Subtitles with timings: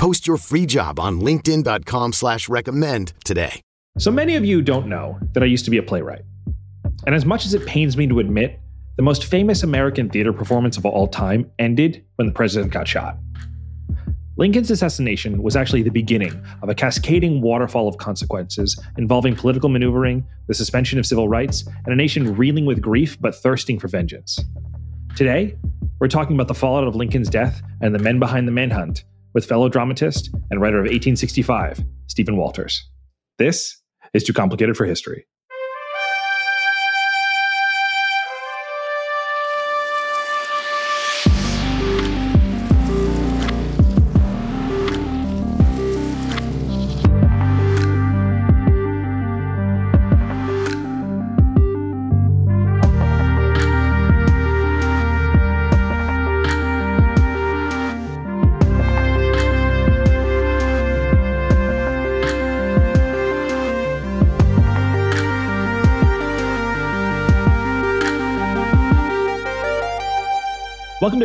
[0.00, 3.60] Post your free job on LinkedIn.com slash recommend today.
[3.98, 6.22] So many of you don't know that I used to be a playwright.
[7.04, 8.58] And as much as it pains me to admit,
[8.96, 13.18] the most famous American theater performance of all time ended when the president got shot.
[14.38, 16.32] Lincoln's assassination was actually the beginning
[16.62, 21.92] of a cascading waterfall of consequences involving political maneuvering, the suspension of civil rights, and
[21.92, 24.40] a nation reeling with grief but thirsting for vengeance.
[25.14, 25.58] Today,
[25.98, 29.46] we're talking about the fallout of Lincoln's death and the men behind the manhunt with
[29.46, 32.88] fellow dramatist and writer of 1865, Steven Walters.
[33.38, 33.80] This
[34.12, 35.26] is Too Complicated for History.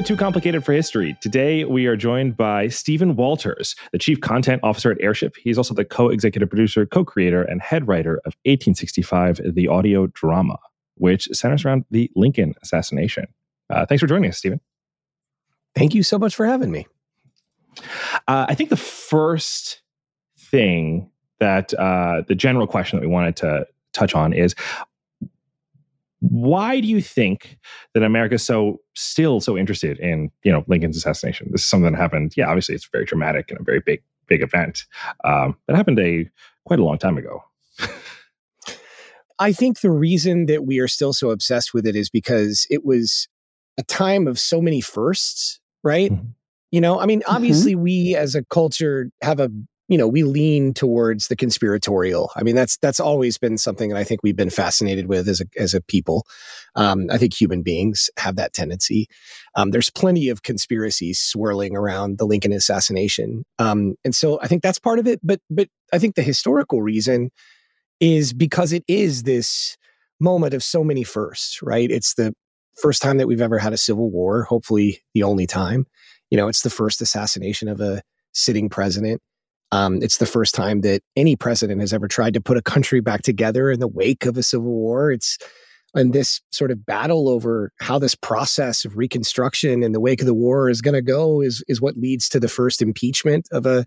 [0.06, 1.17] Too Complicated for History.
[1.20, 5.36] Today, we are joined by Steven Walters, the Chief Content Officer at Airship.
[5.36, 10.06] He's also the co executive producer, co creator, and head writer of 1865, the audio
[10.06, 10.59] drama,
[10.94, 13.25] which centers around the Lincoln assassination.
[13.72, 14.62] Uh, thanks for joining us, Steven.
[15.73, 16.86] Thank you so much for having me.
[18.28, 19.81] Uh, I think the first
[20.38, 21.09] thing
[21.40, 24.53] that uh, the general question that we wanted to touch on is
[26.30, 27.58] why do you think
[27.94, 31.50] that America is so still so interested in you know Lincoln's assassination?
[31.52, 32.34] This is something that happened.
[32.36, 34.85] Yeah, obviously it's very dramatic and a very big big event.
[35.24, 36.30] Um, that happened a
[36.66, 37.44] quite a long time ago.
[39.40, 42.85] I think the reason that we are still so obsessed with it is because it
[42.85, 43.28] was
[43.78, 46.12] a time of so many firsts, right?
[46.12, 46.28] Mm-hmm.
[46.72, 47.35] You know, I mean, mm-hmm.
[47.35, 47.84] obviously, mm-hmm.
[47.84, 49.50] we as a culture have a
[49.88, 52.31] you know we lean towards the conspiratorial.
[52.35, 55.41] I mean that's that's always been something that i think we've been fascinated with as
[55.41, 56.25] a as a people.
[56.75, 59.07] Um, i think human beings have that tendency.
[59.56, 63.46] Um, there's plenty of conspiracies swirling around the lincoln assassination.
[63.59, 66.81] Um, and so i think that's part of it but but i think the historical
[66.81, 67.29] reason
[68.00, 69.78] is because it is this
[70.19, 71.91] moment of so many firsts right?
[71.91, 72.34] It's the
[72.81, 75.85] first time that we've ever had a civil war hopefully the only time.
[76.31, 78.02] You know it's the first assassination of a
[78.34, 79.22] sitting president
[79.72, 83.02] um, it's the first time that any president has ever tried to put a country
[83.02, 85.12] back together in the wake of a civil war.
[85.12, 85.38] It's
[85.96, 90.28] and this sort of battle over how this process of reconstruction in the wake of
[90.28, 93.66] the war is going to go is is what leads to the first impeachment of
[93.66, 93.86] a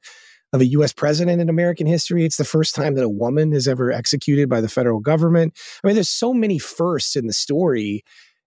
[0.54, 0.94] of a U.S.
[0.94, 2.24] president in American history.
[2.24, 5.52] It's the first time that a woman is ever executed by the federal government.
[5.84, 8.02] I mean, there's so many firsts in the story,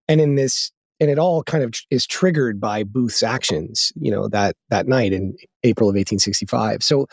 [0.07, 4.29] and in this and it all kind of is triggered by Booth's actions, you know,
[4.29, 6.83] that that night in April of 1865.
[6.83, 7.07] So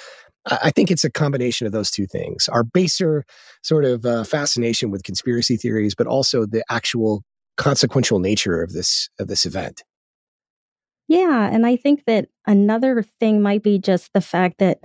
[0.46, 3.24] I think it's a combination of those two things: our baser
[3.62, 7.24] sort of uh, fascination with conspiracy theories, but also the actual
[7.56, 9.82] consequential nature of this of this event.
[11.08, 14.80] Yeah, and I think that another thing might be just the fact that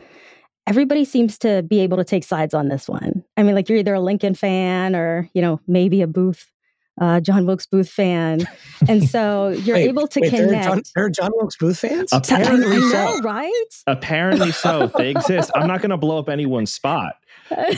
[0.66, 3.25] everybody seems to be able to take sides on this one.
[3.35, 6.53] I mean, like you're either a Lincoln fan or, you know, maybe a Booth
[7.00, 8.48] uh, John Wilkes Booth fan,
[8.88, 10.52] and so you're wait, able to wait, connect.
[10.52, 12.09] There are, John, there are John Wilkes Booth fans.
[12.12, 13.52] Apparently know, so, right?
[13.88, 14.92] Apparently so.
[14.96, 15.52] They exist.
[15.56, 17.16] I'm not going to blow up anyone's spot,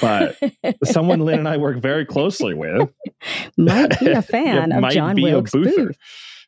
[0.01, 0.37] but
[0.83, 2.89] someone Lynn and I work very closely with
[3.57, 5.97] might be a fan of John Wilkes Booth.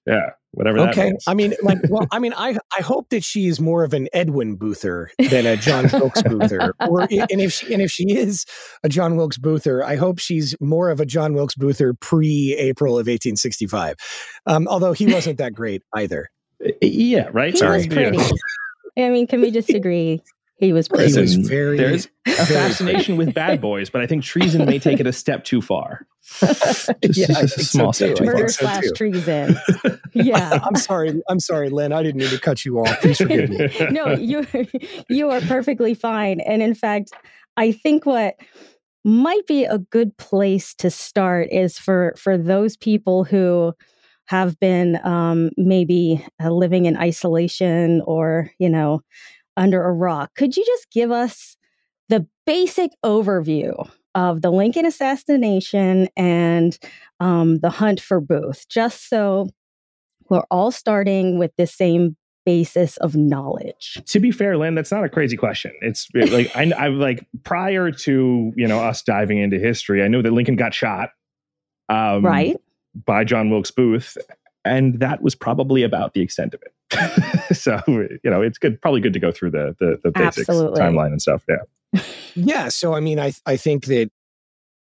[0.06, 0.80] Yeah, whatever.
[0.90, 3.94] Okay, I mean, like, well, I mean, I I hope that she is more of
[3.94, 8.12] an Edwin Boother than a John Wilkes Boother, or and if she, and if she
[8.12, 8.46] is
[8.84, 12.94] a John Wilkes Boother, I hope she's more of a John Wilkes Boother pre April
[12.94, 13.96] of 1865.
[14.48, 16.30] Um, although he wasn't that great either.
[16.82, 17.54] Yeah, right.
[17.54, 17.78] He Sorry.
[17.78, 18.18] was pretty.
[18.98, 20.24] I mean, can we just agree
[20.58, 21.12] he was pretty.
[21.12, 21.78] He was very.
[21.78, 25.44] There's a fascination with bad boys, but I think treason may take it a step
[25.44, 26.08] too far.
[26.40, 28.92] just, yeah, just a small so step too Murder so slash too.
[28.92, 29.58] treason.
[30.14, 30.60] Yeah.
[30.64, 31.22] I'm sorry.
[31.30, 31.94] I'm sorry, Lynn.
[31.94, 33.00] I didn't mean to cut you off.
[33.00, 33.70] Please forgive me.
[33.92, 34.46] no, you
[35.10, 36.40] you are perfectly fine.
[36.42, 37.12] And in fact,
[37.56, 38.36] I think what
[39.06, 43.74] might be a good place to start is for for those people who
[44.26, 49.02] have been um, maybe uh, living in isolation or you know
[49.58, 50.36] under a rock.
[50.36, 51.58] Could you just give us
[52.10, 56.78] the basic overview of the Lincoln assassination and
[57.20, 59.50] um, the hunt for Booth, just so
[60.30, 62.16] we're all starting with the same
[62.46, 64.02] basis of knowledge?
[64.06, 65.74] To be fair, Lynn, that's not a crazy question.
[65.82, 70.22] It's like I, I like prior to you know us diving into history, I knew
[70.22, 71.10] that Lincoln got shot,
[71.90, 72.56] um, right,
[73.06, 74.18] by John Wilkes Booth,
[74.64, 76.74] and that was probably about the extent of it.
[77.52, 80.82] so you know, it's good, probably good to go through the the, the basics, Absolutely.
[80.82, 81.44] timeline and stuff.
[81.48, 82.02] Yeah,
[82.36, 82.70] yeah.
[82.70, 84.10] So I mean, I I think that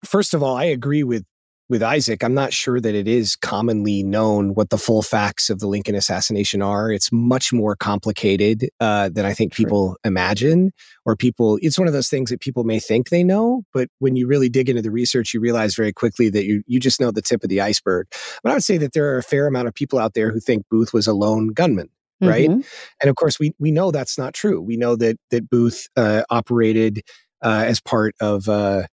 [0.03, 1.25] first of all, I agree with
[1.67, 5.59] with Isaac, I'm not sure that it is commonly known what the full facts of
[5.59, 6.91] the Lincoln assassination are.
[6.91, 10.71] It's much more complicated uh, than I think people imagine,
[11.05, 11.57] or people.
[11.61, 14.49] It's one of those things that people may think they know, but when you really
[14.49, 17.43] dig into the research, you realize very quickly that you you just know the tip
[17.43, 18.07] of the iceberg.
[18.43, 20.39] But I would say that there are a fair amount of people out there who
[20.39, 21.89] think Booth was a lone gunman
[22.21, 22.49] right?
[22.49, 22.61] Mm-hmm.
[23.01, 24.61] And of course, we we know that's not true.
[24.61, 27.01] We know that that Booth uh, operated
[27.41, 28.83] uh, as part of uh,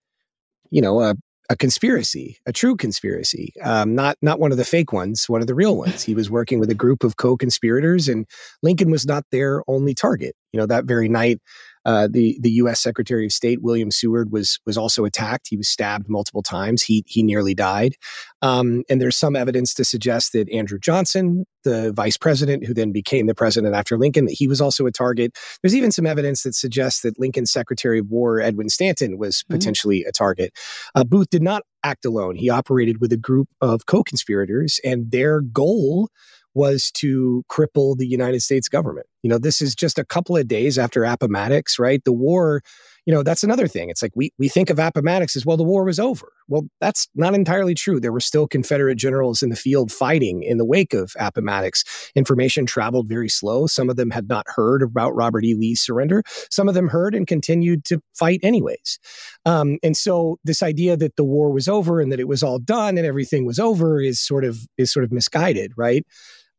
[0.71, 1.15] you know a,
[1.51, 5.47] a conspiracy, a true conspiracy, um, not not one of the fake ones, one of
[5.47, 6.03] the real ones.
[6.03, 8.27] He was working with a group of co-conspirators, and
[8.63, 10.35] Lincoln was not their only target.
[10.53, 11.41] You know, that very night,
[11.85, 12.81] uh, the the U.S.
[12.81, 15.49] Secretary of State William Seward was was also attacked.
[15.49, 16.83] He was stabbed multiple times.
[16.83, 17.97] He he nearly died.
[18.41, 22.93] Um, and there's some evidence to suggest that Andrew Johnson, the vice president who then
[22.93, 25.37] became the president after Lincoln, that he was also a target.
[25.63, 29.55] There's even some evidence that suggests that Lincoln's Secretary of War Edwin Stanton was mm-hmm.
[29.55, 30.53] potentially a target.
[30.95, 32.37] Uh, Booth did not act alone.
[32.37, 36.11] He operated with a group of co-conspirators, and their goal
[36.55, 39.07] was to cripple the United States government.
[39.23, 42.03] You know, this is just a couple of days after Appomattox, right?
[42.05, 42.63] The war,
[43.07, 43.89] you know, that's another thing.
[43.89, 46.33] It's like we we think of Appomattox as well the war was over.
[46.49, 48.01] Well, that's not entirely true.
[48.01, 52.11] There were still Confederate generals in the field fighting in the wake of Appomattox.
[52.17, 53.67] Information traveled very slow.
[53.69, 55.55] Some of them had not heard about Robert E.
[55.55, 56.25] Lee's surrender.
[56.51, 58.99] Some of them heard and continued to fight anyways.
[59.47, 62.59] Um, and so this idea that the war was over and that it was all
[62.59, 66.05] done and everything was over is sort of is sort of misguided, right?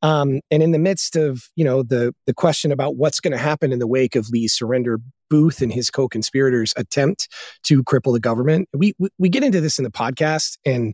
[0.03, 3.37] Um, and in the midst of you know the the question about what's going to
[3.37, 7.27] happen in the wake of Lee's surrender, Booth and his co-conspirators attempt
[7.63, 8.69] to cripple the government.
[8.73, 10.93] We, we we get into this in the podcast, and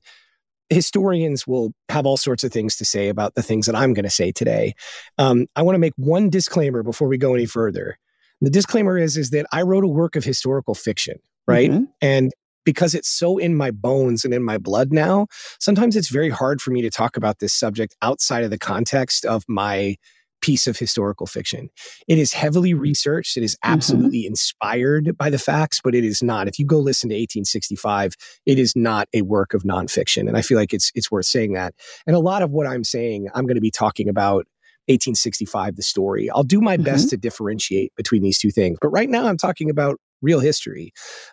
[0.69, 4.05] historians will have all sorts of things to say about the things that I'm going
[4.05, 4.75] to say today.
[5.17, 7.97] Um, I want to make one disclaimer before we go any further.
[8.41, 11.17] The disclaimer is is that I wrote a work of historical fiction,
[11.47, 11.71] right?
[11.71, 11.85] Mm-hmm.
[11.99, 12.31] And
[12.65, 15.27] because it's so in my bones and in my blood now,
[15.59, 19.25] sometimes it's very hard for me to talk about this subject outside of the context
[19.25, 19.95] of my
[20.41, 21.69] piece of historical fiction.
[22.07, 23.37] It is heavily researched.
[23.37, 23.73] It is mm-hmm.
[23.73, 24.31] absolutely mm-hmm.
[24.31, 26.47] inspired by the facts, but it is not.
[26.47, 28.13] If you go listen to 1865,
[28.45, 30.27] it is not a work of nonfiction.
[30.27, 31.73] And I feel like it's it's worth saying that.
[32.07, 34.45] And a lot of what I'm saying, I'm going to be talking about
[34.87, 36.29] 1865, the story.
[36.31, 36.83] I'll do my mm-hmm.
[36.83, 38.77] best to differentiate between these two things.
[38.81, 40.91] But right now, I'm talking about real history.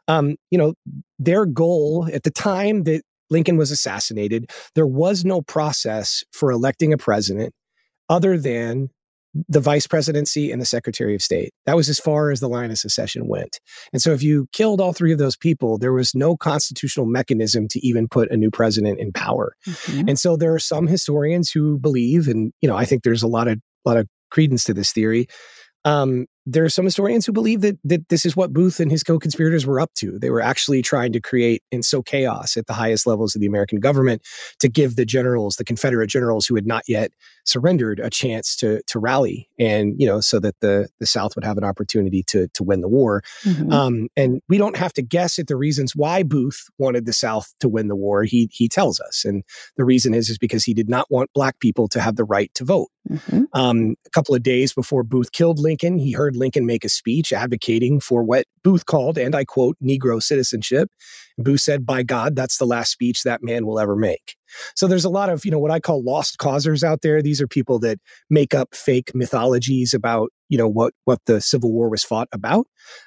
[0.08, 0.74] Um, you know,
[1.18, 6.92] their goal at the time that Lincoln was assassinated, there was no process for electing
[6.92, 7.52] a president
[8.08, 8.88] other than
[9.48, 11.52] the vice presidency and the secretary of state.
[11.66, 13.60] That was as far as the line of secession went.
[13.92, 17.68] And so if you killed all three of those people, there was no constitutional mechanism
[17.68, 19.54] to even put a new president in power.
[19.66, 20.08] Mm-hmm.
[20.08, 23.28] And so there are some historians who believe, and you know, I think there's a
[23.28, 25.26] lot of a lot of credence to this theory,
[25.84, 29.02] um, there are some historians who believe that that this is what Booth and his
[29.02, 30.16] co-conspirators were up to.
[30.18, 33.48] They were actually trying to create and sow chaos at the highest levels of the
[33.48, 34.22] American government
[34.60, 37.10] to give the generals, the Confederate generals who had not yet
[37.44, 41.44] surrendered, a chance to to rally, and you know, so that the the South would
[41.44, 43.22] have an opportunity to to win the war.
[43.42, 43.72] Mm-hmm.
[43.72, 47.52] Um, and we don't have to guess at the reasons why Booth wanted the South
[47.58, 48.22] to win the war.
[48.22, 49.42] He he tells us, and
[49.76, 52.54] the reason is is because he did not want black people to have the right
[52.54, 52.88] to vote.
[53.10, 53.44] Mm-hmm.
[53.52, 57.32] Um, a couple of days before Booth killed Lincoln, he heard Lincoln make a speech
[57.32, 60.90] advocating for what Booth called, and I quote, Negro citizenship.
[61.38, 64.36] Booth said, By God, that's the last speech that man will ever make.
[64.74, 67.22] So there's a lot of, you know, what I call lost causers out there.
[67.22, 67.98] These are people that
[68.30, 72.66] make up fake mythologies about, you know, what what the Civil War was fought about.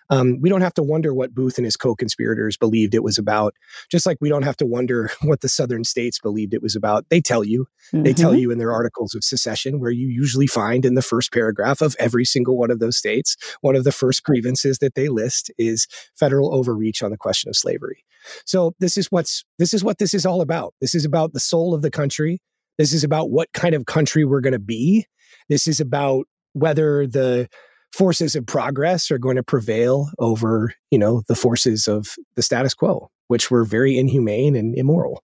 [0.10, 3.54] Um, we don't have to wonder what Booth and his co-conspirators believed it was about.
[3.90, 7.06] Just like we don't have to wonder what the Southern states believed it was about.
[7.10, 7.66] They tell you.
[7.94, 8.04] Mm-hmm.
[8.04, 8.40] They tell mm-hmm.
[8.40, 11.96] you in their articles of secession, where you usually find in the first paragraph of
[12.00, 15.88] every single one of those states, one of the first grievances that they list is
[16.16, 18.04] federal overreach on the question of slavery.
[18.46, 20.74] So this is what's this is what this is all about.
[20.82, 22.40] This is about the soul of the country.
[22.78, 25.06] This is about what kind of country we're going to be.
[25.50, 27.50] This is about whether the
[27.94, 32.74] forces of progress are going to prevail over, you know, the forces of the status
[32.74, 35.24] quo, which were very inhumane and immoral.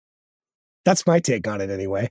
[0.83, 2.09] That's my take on it anyway.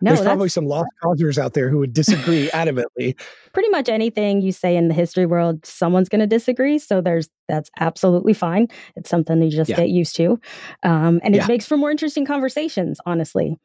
[0.00, 3.18] No, there's probably some lost causers out there who would disagree adamantly.
[3.52, 6.78] Pretty much anything you say in the history world, someone's going to disagree.
[6.78, 8.68] So there's that's absolutely fine.
[8.96, 9.76] It's something you just yeah.
[9.76, 10.40] get used to,
[10.82, 11.46] um, and it yeah.
[11.46, 13.56] makes for more interesting conversations, honestly.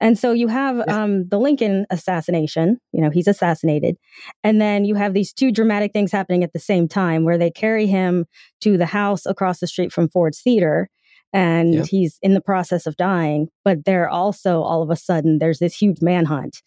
[0.00, 1.02] And so you have yeah.
[1.02, 3.96] um, the Lincoln assassination, you know, he's assassinated.
[4.44, 7.50] And then you have these two dramatic things happening at the same time where they
[7.50, 8.26] carry him
[8.60, 10.90] to the house across the street from Ford's Theater
[11.36, 11.84] and yeah.
[11.84, 13.48] he's in the process of dying.
[13.62, 16.62] But there also, all of a sudden, there's this huge manhunt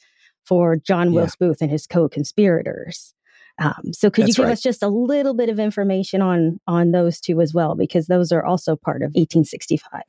[0.46, 1.48] for John Wilkes yeah.
[1.48, 3.16] Booth and his co conspirators.
[3.58, 4.52] Um, so could That's you give right.
[4.54, 8.32] us just a little bit of information on on those two as well because those
[8.32, 10.02] are also part of 1865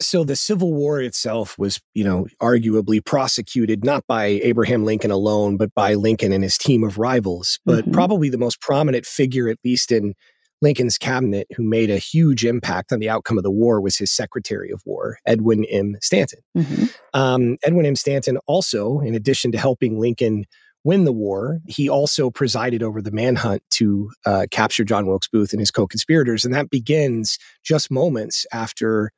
[0.00, 5.56] so the Civil War itself was, you know, arguably prosecuted not by Abraham Lincoln alone,
[5.56, 7.58] but by Lincoln and his team of rivals.
[7.66, 7.90] But mm-hmm.
[7.90, 10.14] probably the most prominent figure, at least in
[10.60, 14.10] Lincoln's cabinet, who made a huge impact on the outcome of the war, was his
[14.10, 15.96] Secretary of War, Edwin M.
[16.00, 16.40] Stanton.
[16.56, 16.84] Mm-hmm.
[17.14, 17.96] Um, Edwin M.
[17.96, 20.46] Stanton also, in addition to helping Lincoln
[20.84, 25.52] win the war, he also presided over the manhunt to uh, capture John Wilkes Booth
[25.52, 26.44] and his co conspirators.
[26.44, 29.12] And that begins just moments after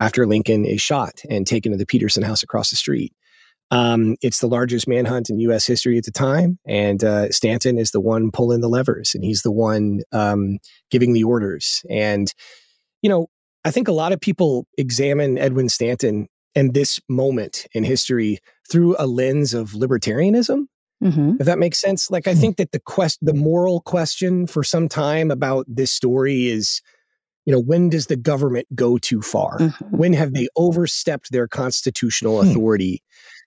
[0.00, 3.12] after Lincoln is shot and taken to the Petersen house across the street.
[3.70, 5.66] Um, it's the largest manhunt in U.S.
[5.66, 9.42] history at the time, and uh, Stanton is the one pulling the levers, and he's
[9.42, 10.58] the one um,
[10.90, 11.82] giving the orders.
[11.90, 12.32] And
[13.02, 13.28] you know,
[13.64, 18.38] I think a lot of people examine Edwin Stanton and this moment in history
[18.70, 20.66] through a lens of libertarianism.
[21.02, 21.36] Mm-hmm.
[21.40, 24.88] If that makes sense, like I think that the quest, the moral question for some
[24.88, 26.80] time about this story is
[27.44, 29.96] you know when does the government go too far mm-hmm.
[29.96, 32.48] when have they overstepped their constitutional hmm.
[32.48, 33.02] authority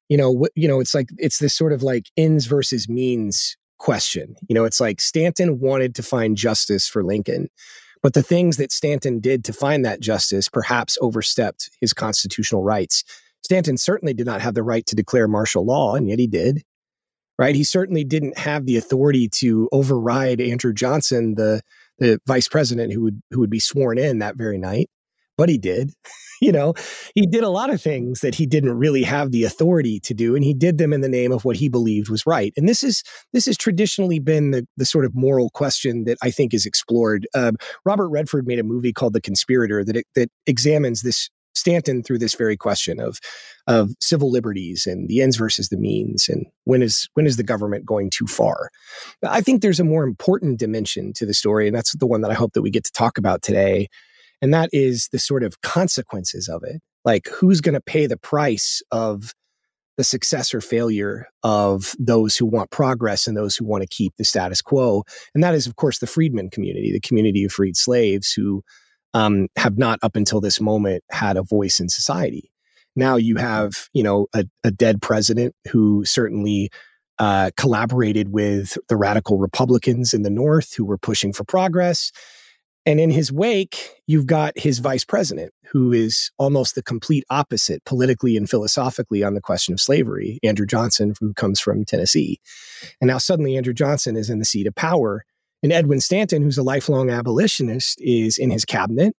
[0.10, 3.58] you know wh- you know it's like it's this sort of like ends versus means
[3.80, 4.36] question.
[4.48, 7.50] You know it's like stanton wanted to find justice for lincoln
[8.02, 13.04] but the things that stanton did to find that justice perhaps overstepped his constitutional rights.
[13.44, 16.64] Stanton certainly did not have the right to declare martial law and yet he did
[17.40, 17.54] right?
[17.54, 21.62] He certainly didn't have the authority to override andrew johnson the
[22.00, 24.90] the vice president who would who would be sworn in that very night
[25.38, 25.92] but he did
[26.42, 26.74] you know?
[27.16, 30.36] He did a lot of things that he didn't really have the authority to do
[30.36, 32.84] and he did them in the name of what he believed was right and this
[32.84, 33.04] is
[33.34, 37.28] this has traditionally been the, the sort of moral question that i think is explored.
[37.34, 37.52] Uh,
[37.86, 42.20] robert redford made a movie called the conspirator that it, that examines this Stanton through
[42.20, 43.20] this very question of
[43.66, 47.44] of civil liberties and the ends versus the means and when is when is the
[47.44, 48.70] government going too far.
[49.24, 52.32] I think there's a more important dimension to the story and that's the one that
[52.32, 53.88] I hope that we get to talk about today
[54.42, 56.82] and that is the sort of consequences of it.
[57.06, 59.34] Like who's going to pay the price of
[59.98, 64.14] the success or failure of those who want progress and those who want to keep
[64.18, 65.04] the status quo.
[65.34, 68.64] And that is, of course, the freedmen community, the community of freed slaves who
[69.14, 72.52] um, have not up until this moment had a voice in society.
[72.96, 76.70] Now you have, you know, a, a dead president who certainly
[77.20, 82.12] uh, collaborated with the radical Republicans in the North who were pushing for progress.
[82.88, 87.84] And in his wake, you've got his vice president, who is almost the complete opposite
[87.84, 92.40] politically and philosophically on the question of slavery, Andrew Johnson, who comes from Tennessee.
[93.02, 95.26] And now suddenly Andrew Johnson is in the seat of power
[95.62, 99.14] and Edwin Stanton, who's a lifelong abolitionist, is in his cabinet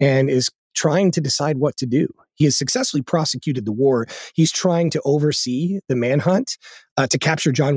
[0.00, 2.08] and is trying to decide what to do.
[2.34, 4.06] He has successfully prosecuted the war.
[4.34, 6.56] He's trying to oversee the manhunt
[6.96, 7.76] uh, to capture John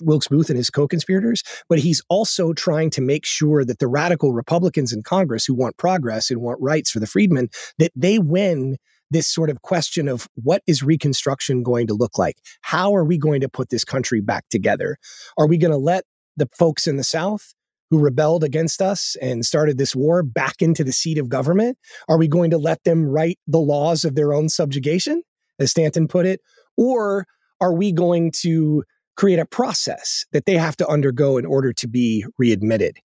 [0.00, 3.88] Wilkes Booth and his co conspirators, but he's also trying to make sure that the
[3.88, 7.48] radical Republicans in Congress who want progress and want rights for the freedmen,
[7.78, 8.76] that they win
[9.10, 12.38] this sort of question of what is Reconstruction going to look like?
[12.62, 14.98] How are we going to put this country back together?
[15.38, 16.04] Are we going to let
[16.36, 17.54] the folks in the South
[17.90, 21.78] who rebelled against us and started this war back into the seat of government?
[22.08, 25.22] Are we going to let them write the laws of their own subjugation,
[25.58, 26.40] as Stanton put it?
[26.76, 27.26] Or
[27.60, 28.84] are we going to
[29.16, 32.98] create a process that they have to undergo in order to be readmitted?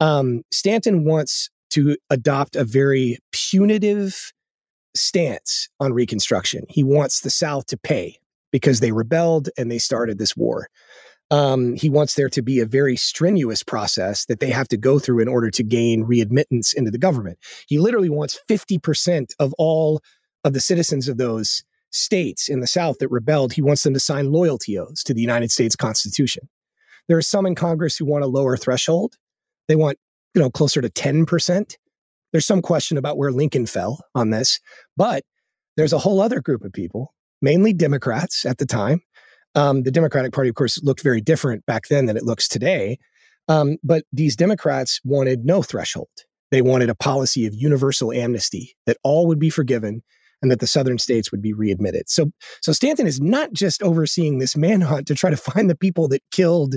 [0.00, 4.32] Um, Stanton wants to adopt a very punitive
[4.96, 6.64] stance on Reconstruction.
[6.68, 8.18] He wants the South to pay
[8.50, 10.68] because they rebelled and they started this war.
[11.30, 14.98] Um, he wants there to be a very strenuous process that they have to go
[14.98, 17.38] through in order to gain readmittance into the government.
[17.68, 20.00] He literally wants 50% of all
[20.44, 24.00] of the citizens of those states in the South that rebelled, he wants them to
[24.00, 26.48] sign loyalty oaths to the United States Constitution.
[27.08, 29.16] There are some in Congress who want a lower threshold.
[29.68, 29.98] They want,
[30.34, 31.76] you know, closer to 10%.
[32.32, 34.60] There's some question about where Lincoln fell on this,
[34.96, 35.24] but
[35.76, 39.02] there's a whole other group of people, mainly Democrats at the time,
[39.54, 42.98] um, the Democratic Party, of course, looked very different back then than it looks today.
[43.48, 46.08] Um, but these Democrats wanted no threshold.
[46.50, 50.02] They wanted a policy of universal amnesty that all would be forgiven
[50.42, 52.08] and that the southern states would be readmitted.
[52.08, 52.30] So,
[52.62, 56.22] so Stanton is not just overseeing this manhunt to try to find the people that
[56.30, 56.76] killed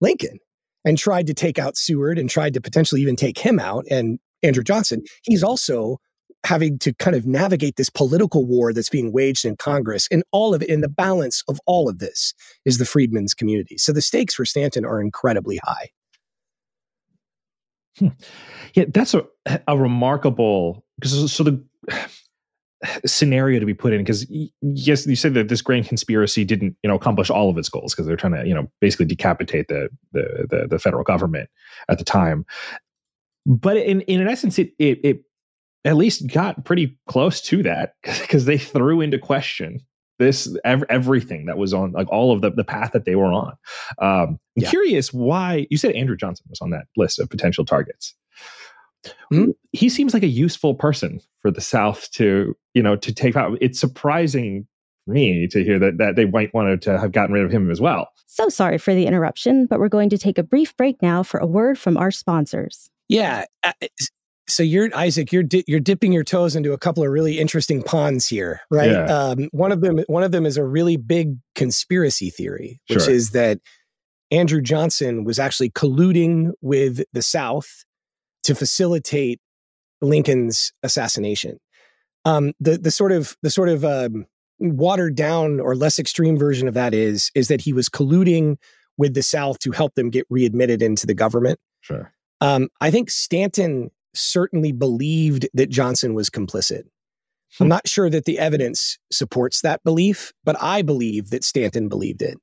[0.00, 0.38] Lincoln
[0.84, 4.18] and tried to take out Seward and tried to potentially even take him out and
[4.42, 5.02] Andrew Johnson.
[5.22, 5.98] He's also
[6.44, 10.06] having to kind of navigate this political war that's being waged in Congress.
[10.10, 12.34] And all of it, in the balance of all of this,
[12.64, 13.78] is the freedmen's community.
[13.78, 15.90] So the stakes for Stanton are incredibly high.
[17.98, 18.08] Hmm.
[18.74, 19.24] Yeah, that's a
[19.68, 21.64] a remarkable because so the
[23.06, 24.26] scenario to be put in because
[24.60, 27.94] yes you said that this grand conspiracy didn't you know accomplish all of its goals
[27.94, 31.48] because they're trying to you know basically decapitate the, the the the, federal government
[31.88, 32.44] at the time
[33.46, 35.22] but in in essence it it, it
[35.84, 39.80] at least got pretty close to that because they threw into question
[40.18, 43.32] this ev- everything that was on like all of the, the path that they were
[43.32, 43.52] on.
[43.98, 44.70] Um I'm yeah.
[44.70, 48.14] curious why you said andrew johnson was on that list of potential targets.
[49.30, 49.50] Mm-hmm.
[49.72, 53.58] he seems like a useful person for the south to you know to take out.
[53.60, 54.66] It's surprising
[55.06, 57.80] me to hear that that they might want to have gotten rid of him as
[57.80, 58.08] well.
[58.26, 61.38] So sorry for the interruption but we're going to take a brief break now for
[61.38, 62.88] a word from our sponsors.
[63.08, 63.44] Yeah
[64.48, 67.82] so you're Isaac, you're di- you're dipping your toes into a couple of really interesting
[67.82, 68.90] ponds here, right?
[68.90, 69.04] Yeah.
[69.04, 73.10] Um, one of them one of them is a really big conspiracy theory, which sure.
[73.10, 73.58] is that
[74.30, 77.84] Andrew Johnson was actually colluding with the South
[78.44, 79.40] to facilitate
[80.02, 81.58] Lincoln's assassination.
[82.24, 84.26] Um, the the sort of the sort of um,
[84.58, 88.56] watered down or less extreme version of that is is that he was colluding
[88.96, 91.58] with the South to help them get readmitted into the government.
[91.80, 92.12] Sure.
[92.40, 96.82] Um, I think Stanton certainly believed that Johnson was complicit.
[97.60, 97.68] I'm hmm.
[97.68, 102.38] not sure that the evidence supports that belief, but I believe that Stanton believed it.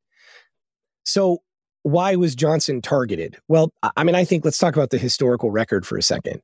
[1.04, 1.40] So,
[1.84, 3.38] why was Johnson targeted?
[3.48, 6.42] Well, I mean, I think let's talk about the historical record for a second.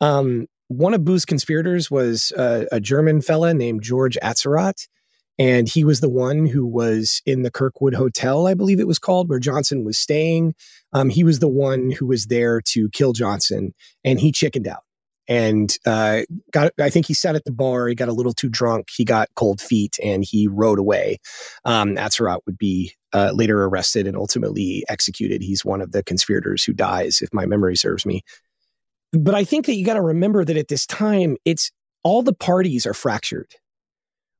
[0.00, 4.86] Um, one of Booth's conspirators was uh, a German fella named George Atzerodt.
[5.38, 8.98] And he was the one who was in the Kirkwood Hotel, I believe it was
[8.98, 10.54] called, where Johnson was staying.
[10.92, 14.82] Um, he was the one who was there to kill Johnson, and he chickened out
[15.28, 16.72] and uh, got.
[16.80, 17.88] I think he sat at the bar.
[17.88, 18.88] He got a little too drunk.
[18.96, 21.18] He got cold feet, and he rode away.
[21.64, 25.42] Um, Atzerodt would be uh, later arrested and ultimately executed.
[25.42, 28.22] He's one of the conspirators who dies, if my memory serves me.
[29.12, 31.70] But I think that you got to remember that at this time, it's
[32.02, 33.54] all the parties are fractured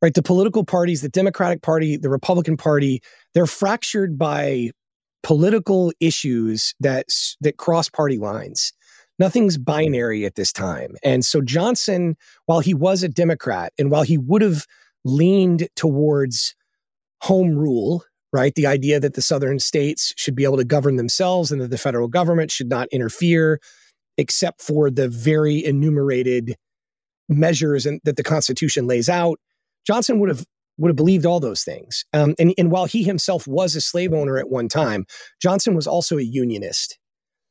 [0.02, 0.14] right?
[0.14, 3.00] The political parties, the Democratic Party, the Republican Party,
[3.34, 4.70] they're fractured by
[5.22, 7.06] political issues that
[7.40, 8.72] that cross party lines.
[9.18, 10.94] Nothing's binary at this time.
[11.02, 14.66] And so Johnson, while he was a Democrat and while he would have
[15.04, 16.54] leaned towards
[17.22, 18.54] home rule, right?
[18.54, 21.78] The idea that the southern states should be able to govern themselves and that the
[21.78, 23.58] federal government should not interfere
[24.18, 26.54] except for the very enumerated
[27.28, 29.40] measures and, that the Constitution lays out.
[29.86, 30.44] Johnson would have
[30.78, 32.04] would have believed all those things.
[32.12, 35.06] Um, and, and while he himself was a slave owner at one time,
[35.40, 36.98] Johnson was also a unionist.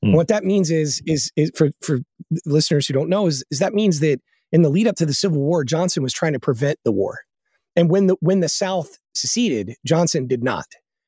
[0.04, 0.14] Mm.
[0.14, 2.02] What that means is, is, is for, for
[2.46, 4.22] listeners who don't know, is, is that means that
[4.52, 7.22] in the lead up to the Civil War, Johnson was trying to prevent the war.
[7.76, 10.68] And when the, when the South seceded, Johnson did not.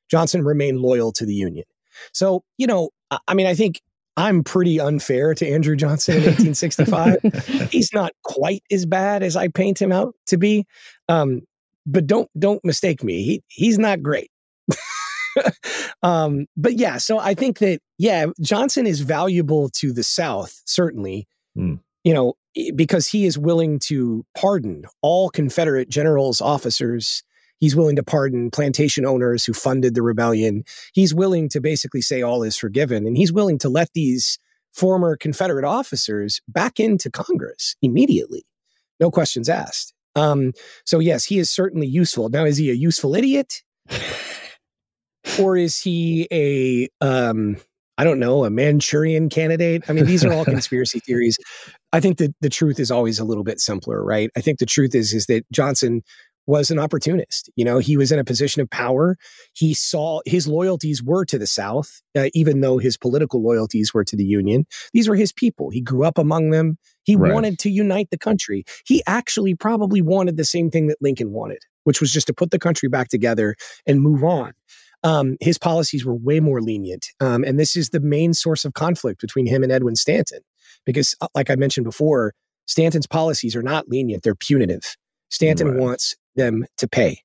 [0.09, 1.65] Johnson remained loyal to the Union.
[2.13, 2.89] So, you know,
[3.27, 3.81] I mean, I think
[4.17, 7.69] I'm pretty unfair to Andrew Johnson in 1865.
[7.71, 10.65] He's not quite as bad as I paint him out to be.
[11.07, 11.43] Um,
[11.85, 13.23] but don't don't mistake me.
[13.23, 14.29] He he's not great.
[16.03, 21.27] um, but yeah, so I think that yeah, Johnson is valuable to the South certainly.
[21.57, 21.79] Mm.
[22.03, 22.33] You know,
[22.75, 27.23] because he is willing to pardon all Confederate generals, officers,
[27.59, 30.63] He's willing to pardon plantation owners who funded the rebellion.
[30.93, 33.05] He's willing to basically say all is forgiven.
[33.05, 34.37] And he's willing to let these
[34.73, 38.45] former Confederate officers back into Congress immediately.
[38.99, 39.93] No questions asked.
[40.15, 40.53] Um,
[40.85, 42.29] so, yes, he is certainly useful.
[42.29, 43.63] Now, is he a useful idiot?
[45.39, 47.57] or is he a, um,
[47.97, 49.83] I don't know, a Manchurian candidate?
[49.89, 51.37] I mean, these are all conspiracy theories.
[51.93, 54.29] I think that the truth is always a little bit simpler, right?
[54.35, 56.03] I think the truth is is that Johnson
[56.47, 57.51] was an opportunist.
[57.55, 59.17] You know, he was in a position of power.
[59.53, 64.05] He saw his loyalties were to the South, uh, even though his political loyalties were
[64.05, 64.65] to the Union.
[64.93, 65.69] These were his people.
[65.69, 66.77] He grew up among them.
[67.03, 67.33] He right.
[67.33, 68.63] wanted to unite the country.
[68.85, 72.51] He actually probably wanted the same thing that Lincoln wanted, which was just to put
[72.51, 73.55] the country back together
[73.85, 74.53] and move on.
[75.03, 77.07] Um, his policies were way more lenient.
[77.19, 80.39] Um, and this is the main source of conflict between him and Edwin Stanton.
[80.85, 82.33] Because, uh, like I mentioned before,
[82.65, 84.95] Stanton's policies are not lenient, they're punitive.
[85.29, 85.79] Stanton right.
[85.79, 87.21] wants them to pay.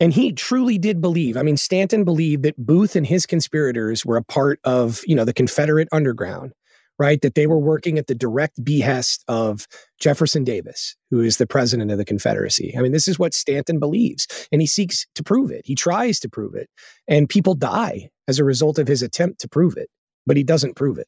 [0.00, 1.36] And he truly did believe.
[1.36, 5.24] I mean, Stanton believed that Booth and his conspirators were a part of, you know,
[5.24, 6.52] the Confederate underground,
[6.98, 7.20] right?
[7.22, 9.66] That they were working at the direct behest of
[10.00, 12.74] Jefferson Davis, who is the president of the Confederacy.
[12.76, 15.62] I mean, this is what Stanton believes, and he seeks to prove it.
[15.64, 16.68] He tries to prove it,
[17.06, 19.88] and people die as a result of his attempt to prove it,
[20.26, 21.06] but he doesn't prove it.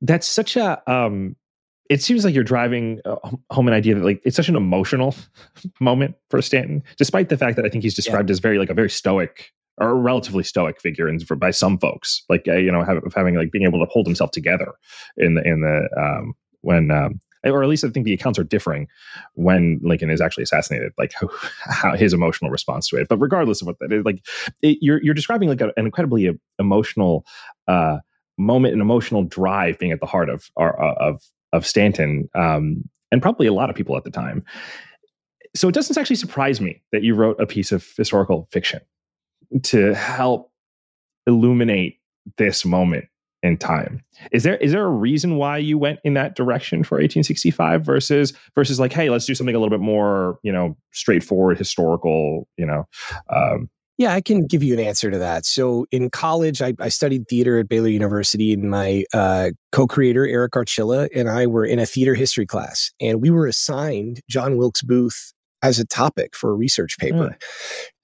[0.00, 1.36] That's such a um
[1.90, 3.16] it seems like you're driving uh,
[3.50, 5.14] home an idea that like it's such an emotional
[5.80, 8.34] moment for Stanton, despite the fact that I think he's described yeah.
[8.34, 11.78] as very like a very stoic or a relatively stoic figure, and for by some
[11.78, 14.72] folks, like uh, you know, have, of having like being able to hold himself together
[15.16, 18.44] in the in the um, when um, or at least I think the accounts are
[18.44, 18.86] differing
[19.34, 21.28] when Lincoln is actually assassinated, like how,
[21.64, 23.08] how his emotional response to it.
[23.08, 24.24] But regardless of what that is, like
[24.62, 27.24] it, you're you're describing like a, an incredibly emotional
[27.66, 27.98] uh,
[28.38, 33.20] moment, an emotional drive being at the heart of uh, of of Stanton, um, and
[33.20, 34.44] probably a lot of people at the time.
[35.54, 38.80] So it doesn't actually surprise me that you wrote a piece of historical fiction
[39.64, 40.50] to help
[41.26, 41.98] illuminate
[42.38, 43.04] this moment
[43.42, 44.02] in time.
[44.30, 48.32] Is there is there a reason why you went in that direction for 1865 versus
[48.54, 52.64] versus like, hey, let's do something a little bit more, you know, straightforward, historical, you
[52.64, 52.86] know,
[53.30, 55.44] um, yeah, I can give you an answer to that.
[55.44, 60.52] So in college, I, I studied theater at Baylor University, and my uh, co-creator Eric
[60.52, 64.82] Archilla and I were in a theater history class, and we were assigned John Wilkes
[64.82, 67.36] Booth as a topic for a research paper.
[67.36, 67.36] Mm.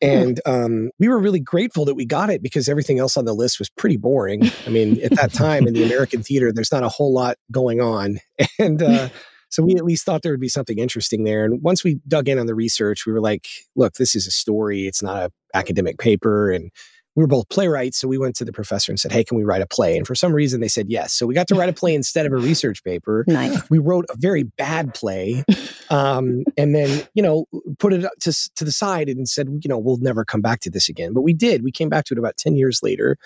[0.00, 3.34] And um, we were really grateful that we got it because everything else on the
[3.34, 4.42] list was pretty boring.
[4.64, 7.80] I mean, at that time in the American theater, there's not a whole lot going
[7.80, 8.18] on.
[8.60, 9.08] And uh,
[9.48, 11.44] so we at least thought there would be something interesting there.
[11.44, 14.30] And once we dug in on the research, we were like, look, this is a
[14.30, 14.86] story.
[14.86, 16.50] It's not an academic paper.
[16.50, 16.70] And
[17.18, 17.98] we were both playwrights.
[17.98, 19.96] So we went to the professor and said, Hey, can we write a play?
[19.96, 21.12] And for some reason they said yes.
[21.12, 23.24] So we got to write a play instead of a research paper.
[23.26, 23.68] Nice.
[23.68, 25.44] We wrote a very bad play
[25.90, 27.46] um, and then, you know,
[27.80, 30.70] put it to, to the side and said, you know, we'll never come back to
[30.70, 31.12] this again.
[31.12, 31.64] But we did.
[31.64, 33.16] We came back to it about 10 years later.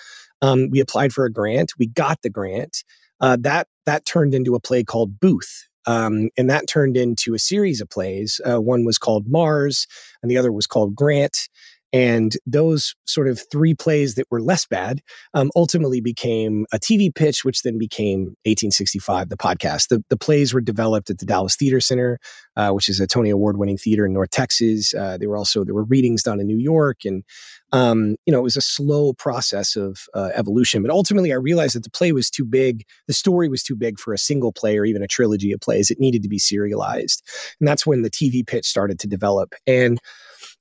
[0.40, 1.74] Um, we applied for a grant.
[1.78, 2.84] We got the grant.
[3.20, 7.38] Uh, that that turned into a play called Booth, um, and that turned into a
[7.38, 8.40] series of plays.
[8.48, 9.86] Uh, one was called Mars,
[10.22, 11.48] and the other was called Grant.
[11.92, 15.02] And those sort of three plays that were less bad
[15.34, 19.88] um, ultimately became a TV pitch, which then became 1865, the podcast.
[19.88, 22.18] The, the plays were developed at the Dallas Theater Center,
[22.56, 24.94] uh, which is a Tony Award winning theater in North Texas.
[24.94, 27.04] Uh, they were also, there were readings done in New York.
[27.04, 27.24] And,
[27.72, 30.82] um, you know, it was a slow process of uh, evolution.
[30.82, 32.84] But ultimately, I realized that the play was too big.
[33.06, 35.90] The story was too big for a single play or even a trilogy of plays.
[35.90, 37.22] It needed to be serialized.
[37.60, 39.54] And that's when the TV pitch started to develop.
[39.66, 39.98] And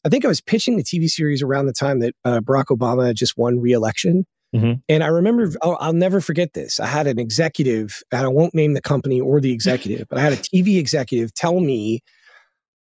[0.03, 3.13] I think I was pitching the TV series around the time that uh, Barack Obama
[3.13, 4.25] just won re-election.
[4.55, 4.79] Mm-hmm.
[4.89, 6.79] And I remember, oh, I'll never forget this.
[6.79, 10.21] I had an executive, and I won't name the company or the executive, but I
[10.21, 12.01] had a TV executive tell me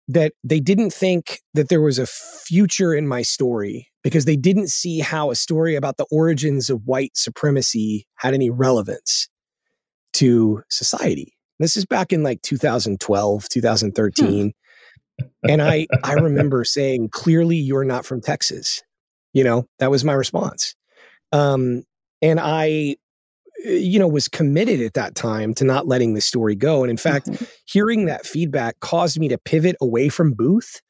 [0.08, 4.68] that they didn't think that there was a future in my story because they didn't
[4.70, 9.28] see how a story about the origins of white supremacy had any relevance
[10.14, 11.34] to society.
[11.58, 14.44] This is back in like 2012, 2013.
[14.44, 14.48] Hmm
[15.48, 18.84] and I I remember saying clearly you're not from Texas.
[19.34, 20.76] You know, that was my response.
[21.32, 21.84] Um,
[22.22, 22.96] and I
[23.64, 26.98] you know was committed at that time to not letting the story go and in
[26.98, 27.46] fact mm-hmm.
[27.66, 30.82] hearing that feedback caused me to pivot away from booth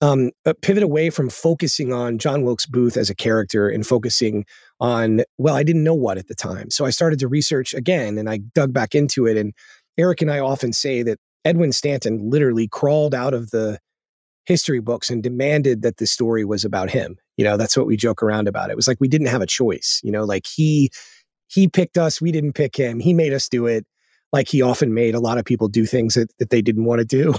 [0.00, 4.44] um, uh, pivot away from focusing on john wilkes booth as a character and focusing
[4.80, 8.18] on well i didn't know what at the time so i started to research again
[8.18, 9.52] and i dug back into it and
[9.98, 13.78] eric and i often say that Edwin Stanton literally crawled out of the
[14.44, 17.16] history books and demanded that the story was about him.
[17.36, 18.70] You know, that's what we joke around about.
[18.70, 20.00] It was like we didn't have a choice.
[20.02, 20.90] You know, like he
[21.48, 23.00] he picked us, we didn't pick him.
[23.00, 23.86] He made us do it.
[24.32, 27.00] Like he often made a lot of people do things that, that they didn't want
[27.00, 27.34] to do.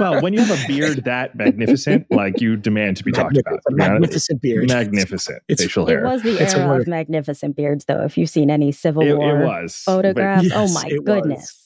[0.00, 3.60] well, when you have a beard that magnificent, like you demand to be talked about.
[3.70, 4.68] Magnificent beard.
[4.68, 6.04] Magnificent it's, facial hair.
[6.04, 8.02] It was the it's era of magnificent beards, though.
[8.02, 11.40] If you've seen any Civil it, War it was, photographs, oh yes, oh my goodness.
[11.40, 11.63] Was.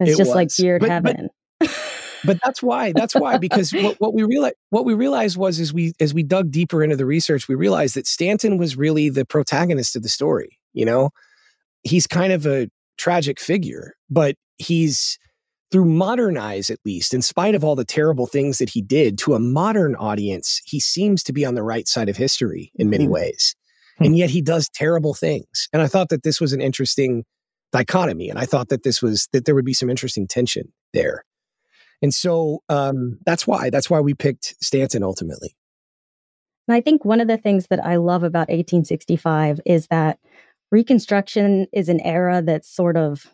[0.00, 0.34] It's it just was.
[0.34, 1.28] like beard but, heaven.
[1.60, 1.70] But,
[2.24, 2.92] but that's why.
[2.92, 3.38] That's why.
[3.38, 6.82] Because what, what we realized, what we realized was, as we as we dug deeper
[6.82, 10.58] into the research, we realized that Stanton was really the protagonist of the story.
[10.72, 11.10] You know,
[11.82, 15.18] he's kind of a tragic figure, but he's
[15.74, 19.18] through modern eyes, at least, in spite of all the terrible things that he did
[19.18, 22.88] to a modern audience, he seems to be on the right side of history in
[22.88, 23.14] many mm-hmm.
[23.14, 23.56] ways.
[23.98, 24.04] Hmm.
[24.04, 25.68] And yet he does terrible things.
[25.72, 27.24] And I thought that this was an interesting
[27.74, 28.30] dichotomy.
[28.30, 31.24] And I thought that this was that there would be some interesting tension there.
[32.00, 35.56] And so um, that's why that's why we picked Stanton ultimately.
[36.68, 40.18] And I think one of the things that I love about 1865 is that
[40.70, 43.26] Reconstruction is an era that sort of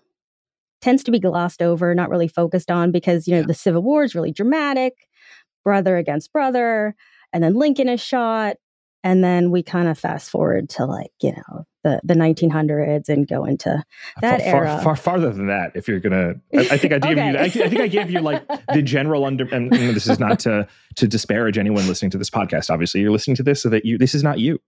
[0.81, 3.47] tends to be glossed over, not really focused on because, you know, yeah.
[3.47, 4.95] the Civil War is really dramatic,
[5.65, 6.95] brother against brother,
[7.33, 8.57] and then Lincoln is shot.
[9.03, 13.27] And then we kind of fast forward to like, you know, the the 1900s and
[13.27, 13.83] go into
[14.21, 14.75] that far, era.
[14.75, 17.31] Far, far, farther than that, if you're gonna, I, I think I okay.
[17.31, 17.39] you.
[17.39, 19.45] I, I, think I gave you like the general under.
[19.45, 20.67] And, and this is not to
[20.97, 22.71] to disparage anyone listening to this podcast.
[22.71, 23.99] Obviously, you're listening to this so that you.
[23.99, 24.61] This is not you,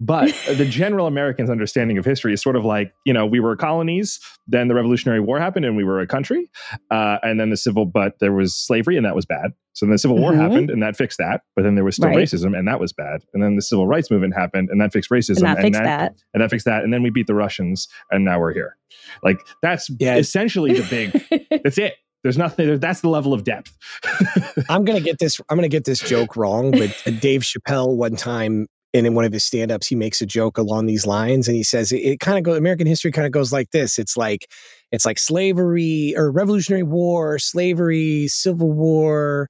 [0.00, 3.56] but the general American's understanding of history is sort of like you know we were
[3.56, 6.50] colonies, then the Revolutionary War happened, and we were a country,
[6.90, 7.86] uh, and then the civil.
[7.86, 9.52] But there was slavery, and that was bad.
[9.74, 10.40] So then the Civil War mm-hmm.
[10.40, 11.42] happened, and that fixed that.
[11.56, 12.18] But then there was still right.
[12.18, 13.22] racism, and that was bad.
[13.32, 15.80] And then the Civil Rights Movement happened, and that fixed racism, and that and fixed
[15.80, 16.84] that, that, and that fixed that.
[16.84, 18.76] And then we beat the Russians, and now we're here.
[19.22, 20.16] Like that's yeah.
[20.16, 21.46] essentially the big.
[21.64, 21.94] that's it.
[22.22, 22.78] There's nothing.
[22.78, 23.76] That's the level of depth.
[24.68, 25.40] I'm gonna get this.
[25.48, 29.32] I'm gonna get this joke wrong, but Dave Chappelle one time and in one of
[29.32, 32.36] his stand-ups he makes a joke along these lines and he says it, it kind
[32.36, 34.46] of goes american history kind of goes like this it's like
[34.90, 39.48] it's like slavery or revolutionary war slavery civil war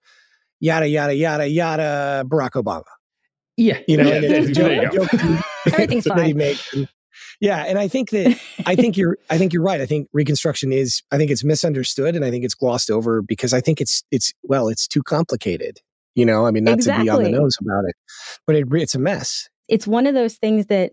[0.60, 2.84] yada yada yada yada barack obama
[3.56, 6.56] yeah you know yeah, joke, joke everything's fine
[7.40, 9.80] yeah, and I think that I think you're I think you're right.
[9.80, 13.52] I think Reconstruction is I think it's misunderstood and I think it's glossed over because
[13.52, 15.80] I think it's it's well it's too complicated.
[16.14, 17.06] You know, I mean, not exactly.
[17.06, 17.96] to be on the nose about it,
[18.46, 19.48] but it, it's a mess.
[19.68, 20.92] It's one of those things that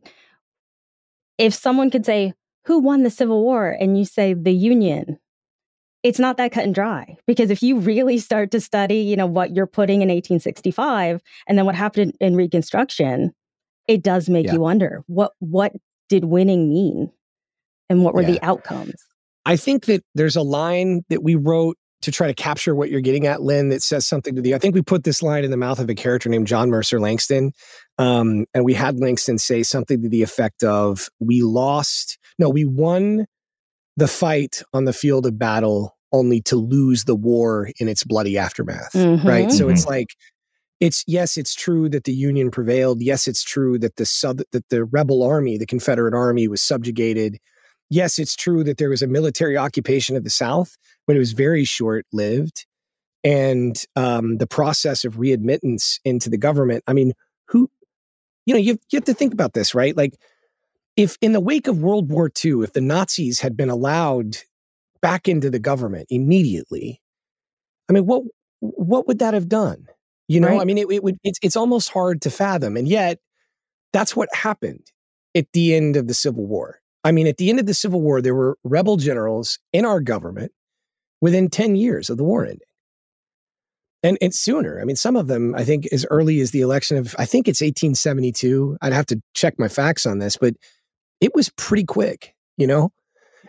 [1.38, 2.34] if someone could say
[2.66, 5.20] who won the Civil War and you say the Union,
[6.04, 9.26] it's not that cut and dry because if you really start to study, you know,
[9.26, 13.32] what you're putting in 1865 and then what happened in Reconstruction,
[13.88, 14.54] it does make yeah.
[14.54, 15.74] you wonder what what
[16.08, 17.12] did winning mean
[17.90, 18.32] and what were yeah.
[18.32, 18.96] the outcomes?
[19.46, 23.02] I think that there's a line that we wrote to try to capture what you're
[23.02, 24.56] getting at, Lynn, that says something to the.
[24.56, 27.00] I think we put this line in the mouth of a character named John Mercer
[27.00, 27.52] Langston.
[27.98, 32.64] Um, and we had Langston say something to the effect of, We lost, no, we
[32.64, 33.26] won
[34.00, 38.38] the fight on the field of battle only to lose the war in its bloody
[38.38, 38.94] aftermath.
[38.94, 39.28] Mm-hmm.
[39.28, 39.52] Right.
[39.52, 39.74] So mm-hmm.
[39.74, 40.16] it's like,
[40.80, 43.02] it's yes, it's true that the Union prevailed.
[43.02, 47.38] Yes, it's true that the sub that the rebel army, the Confederate army, was subjugated.
[47.90, 51.34] Yes, it's true that there was a military occupation of the South, but it was
[51.34, 52.66] very short lived.
[53.24, 56.84] And um, the process of readmittance into the government.
[56.88, 57.12] I mean,
[57.50, 57.70] who,
[58.46, 59.98] you know, you, you have to think about this, right?
[59.98, 60.14] Like,
[61.00, 64.38] if in the wake of World War II, if the Nazis had been allowed
[65.02, 67.02] back into the government immediately,
[67.90, 68.24] I mean, what
[68.60, 69.88] what would that have done?
[70.28, 70.60] You know, right.
[70.60, 72.76] I mean, it, it would, it's, it's almost hard to fathom.
[72.76, 73.20] And yet,
[73.94, 74.86] that's what happened
[75.34, 76.82] at the end of the Civil War.
[77.06, 80.02] I mean, at the end of the Civil War, there were rebel generals in our
[80.02, 80.52] government
[81.22, 82.60] within 10 years of the war ending.
[84.04, 84.80] And, and sooner.
[84.80, 87.48] I mean, some of them, I think, as early as the election of, I think
[87.48, 88.78] it's 1872.
[88.82, 90.54] I'd have to check my facts on this, but
[91.22, 92.92] it was pretty quick, you know?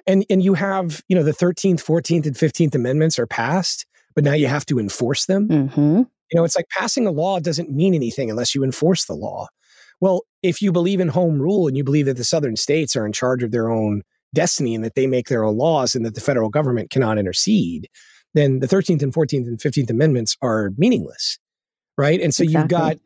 [0.06, 4.24] And, and you have, you know, the 13th, 14th, and 15th Amendments are passed, but
[4.24, 5.48] now you have to enforce them.
[5.48, 5.96] Mm-hmm.
[5.98, 9.48] You know, it's like passing a law doesn't mean anything unless you enforce the law.
[10.00, 13.04] Well, if you believe in home rule and you believe that the southern states are
[13.04, 14.02] in charge of their own
[14.32, 17.88] destiny and that they make their own laws and that the federal government cannot intercede,
[18.32, 21.38] then the 13th and 14th and 15th amendments are meaningless.
[21.98, 22.20] Right?
[22.20, 22.62] And so exactly.
[22.62, 22.96] you've got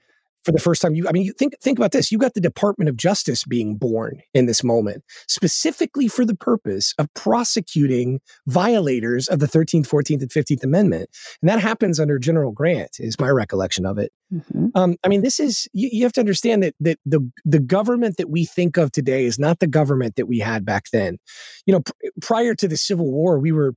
[0.45, 0.95] for the first time.
[0.95, 2.13] You, I mean, you think think about this.
[2.13, 6.95] You got the Department of Justice being born in this moment, specifically for the purpose
[6.99, 11.09] of prosecuting violators of the 13th, 14th, and 15th Amendment,
[11.43, 14.13] and that happens under General Grant, is my recollection of it.
[14.33, 14.67] Mm-hmm.
[14.75, 18.17] Um, I mean, this is you, you, have to understand that that the the government
[18.19, 21.19] that we think of today is not the government that we had back then.
[21.67, 23.75] You know, pr- prior to the Civil War, we were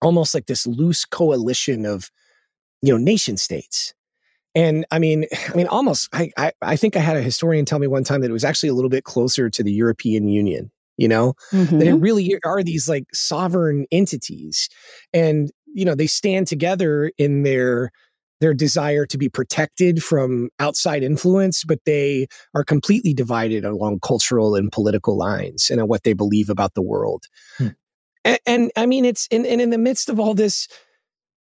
[0.00, 2.10] almost like this loose coalition of
[2.82, 3.94] you know nation states
[4.54, 6.08] and I mean, I mean, almost.
[6.12, 8.44] I, I, I think I had a historian tell me one time that it was
[8.44, 10.70] actually a little bit closer to the European Union.
[10.96, 11.78] You know, mm-hmm.
[11.80, 12.02] that it mm-hmm.
[12.02, 14.68] really are these like sovereign entities,
[15.12, 17.90] and you know they stand together in their
[18.40, 24.54] their desire to be protected from outside influence, but they are completely divided along cultural
[24.54, 27.24] and political lines and what they believe about the world.
[27.58, 27.68] Hmm.
[28.24, 30.68] And, and, I mean, it's in, and in the midst of all this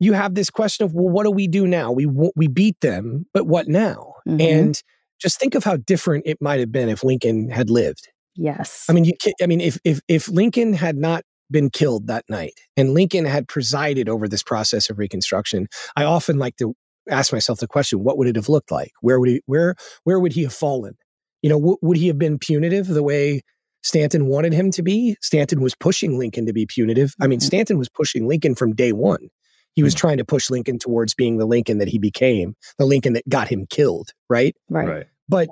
[0.01, 1.93] you have this question of, well, what do we do now?
[1.93, 4.15] We we beat them, but what now?
[4.27, 4.41] Mm-hmm.
[4.41, 4.83] And
[5.21, 8.09] just think of how different it might have been if Lincoln had lived.
[8.35, 8.87] Yes.
[8.89, 12.55] I mean, you, I mean, if if if Lincoln had not been killed that night
[12.77, 16.75] and Lincoln had presided over this process of Reconstruction, I often like to
[17.11, 18.93] ask myself the question: What would it have looked like?
[19.03, 20.95] Where would he where where would he have fallen?
[21.43, 23.43] You know, w- would he have been punitive the way
[23.83, 25.17] Stanton wanted him to be?
[25.21, 27.15] Stanton was pushing Lincoln to be punitive.
[27.21, 27.47] I mean, mm-hmm.
[27.47, 29.29] Stanton was pushing Lincoln from day one.
[29.75, 29.99] He was mm.
[29.99, 33.49] trying to push Lincoln towards being the Lincoln that he became, the Lincoln that got
[33.49, 34.55] him killed, right?
[34.69, 34.89] Right.
[34.89, 35.07] right.
[35.29, 35.49] But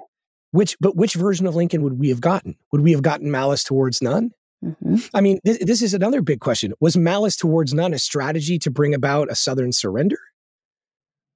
[0.50, 2.56] which but which version of Lincoln would we have gotten?
[2.72, 4.32] Would we have gotten malice towards none?
[4.64, 4.96] Mm-hmm.
[5.14, 6.72] I mean, th- this is another big question.
[6.80, 10.18] Was malice towards none a strategy to bring about a Southern surrender?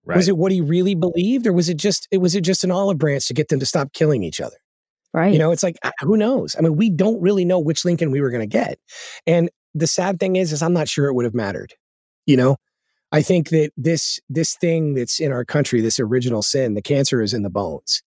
[0.05, 0.17] Right.
[0.17, 2.73] Was it what he really believed, or was it just it was it just an
[2.73, 4.57] olive branch to get them to stop killing each other?
[5.15, 5.33] Right.
[5.33, 6.57] You know, it's like uh, who knows?
[6.59, 8.79] I mean, we don't really know which Lincoln we were going to get.
[9.27, 11.75] And the sad thing is is I'm not sure it would have mattered.
[12.27, 12.57] You know,
[13.13, 17.23] I think that this this thing that's in our country, this original sin, the cancer
[17.23, 18.03] is in the bones.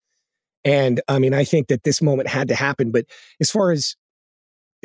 [0.64, 2.92] And I mean, I think that this moment had to happen.
[2.92, 3.06] But
[3.40, 3.96] as far as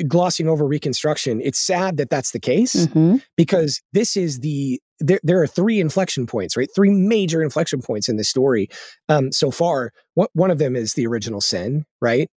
[0.06, 3.16] glossing over Reconstruction, it's sad that that's the case mm-hmm.
[3.36, 5.20] because this is the there.
[5.22, 6.68] There are three inflection points, right?
[6.74, 8.68] Three major inflection points in the story
[9.08, 9.90] um, so far.
[10.14, 12.28] What one of them is the original sin, right?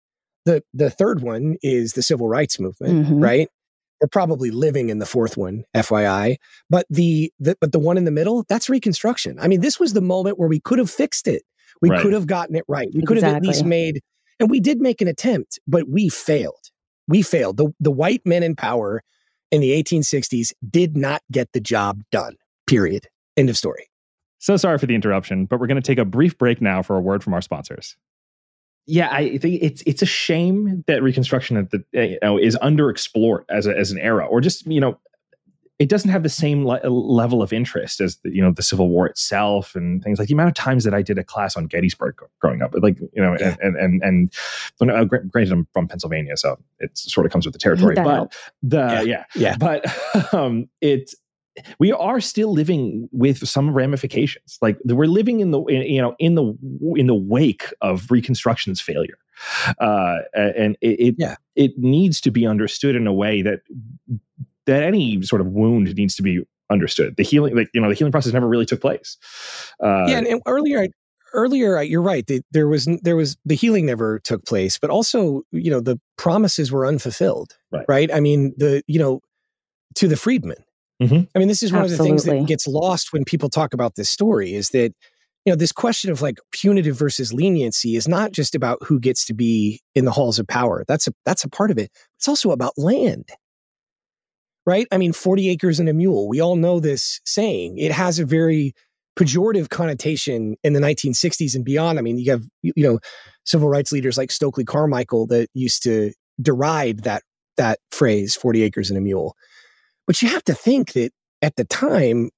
[0.45, 3.19] The the third one is the civil rights movement, mm-hmm.
[3.19, 3.49] right?
[4.03, 6.35] We're probably living in the fourth one, FYI.
[6.69, 9.39] But the, the but the one in the middle, that's Reconstruction.
[9.39, 11.43] I mean, this was the moment where we could have fixed it.
[11.81, 12.01] We right.
[12.01, 12.89] could have gotten it right.
[12.93, 13.05] We exactly.
[13.05, 14.01] could have at least made,
[14.41, 16.69] and we did make an attempt, but we failed.
[17.07, 17.55] We failed.
[17.55, 19.01] The the white men in power
[19.51, 22.35] in the 1860s did not get the job done.
[22.67, 23.07] Period.
[23.37, 23.87] End of story.
[24.39, 26.97] So sorry for the interruption, but we're going to take a brief break now for
[26.97, 27.95] a word from our sponsors
[28.85, 33.45] yeah, I think it's it's a shame that Reconstruction that the, you know is underexplored
[33.49, 34.99] as a, as an era, or just you know,
[35.79, 38.89] it doesn't have the same le- level of interest as the, you know the Civil
[38.89, 41.67] War itself and things like the amount of times that I did a class on
[41.67, 43.55] Gettysburg growing up, like you know, yeah.
[43.61, 44.33] and and and,
[44.81, 48.35] and uh, granted, I'm from Pennsylvania, so it sort of comes with the territory, but
[48.61, 49.57] the yeah, yeah, yeah.
[49.57, 51.15] but um, it's
[51.79, 54.57] we are still living with some ramifications.
[54.61, 56.57] Like we're living in the you know in the
[56.95, 59.17] in the wake of reconstruction's failure.
[59.79, 61.35] Uh, and it it, yeah.
[61.55, 63.61] it needs to be understood in a way that
[64.65, 67.15] that any sort of wound needs to be understood.
[67.17, 69.17] The healing like you know the healing process never really took place.
[69.81, 70.87] Uh, yeah and, and earlier
[71.33, 75.41] earlier you're right the, there was there was the healing never took place but also
[75.51, 78.13] you know the promises were unfulfilled right, right?
[78.13, 79.19] i mean the you know
[79.95, 80.63] to the freedmen
[81.03, 81.23] Mm-hmm.
[81.35, 82.11] I mean, this is one Absolutely.
[82.11, 84.93] of the things that gets lost when people talk about this story is that,
[85.45, 89.25] you know, this question of like punitive versus leniency is not just about who gets
[89.25, 90.85] to be in the halls of power.
[90.87, 91.91] That's a that's a part of it.
[92.17, 93.29] It's also about land.
[94.65, 94.87] Right?
[94.93, 96.29] I mean, 40 acres and a mule.
[96.29, 97.77] We all know this saying.
[97.77, 98.73] It has a very
[99.19, 101.99] pejorative connotation in the 1960s and beyond.
[101.99, 102.99] I mean, you have you know,
[103.45, 107.23] civil rights leaders like Stokely Carmichael that used to deride that
[107.57, 109.35] that phrase 40 acres and a mule
[110.07, 111.11] but you have to think that
[111.41, 112.29] at the time,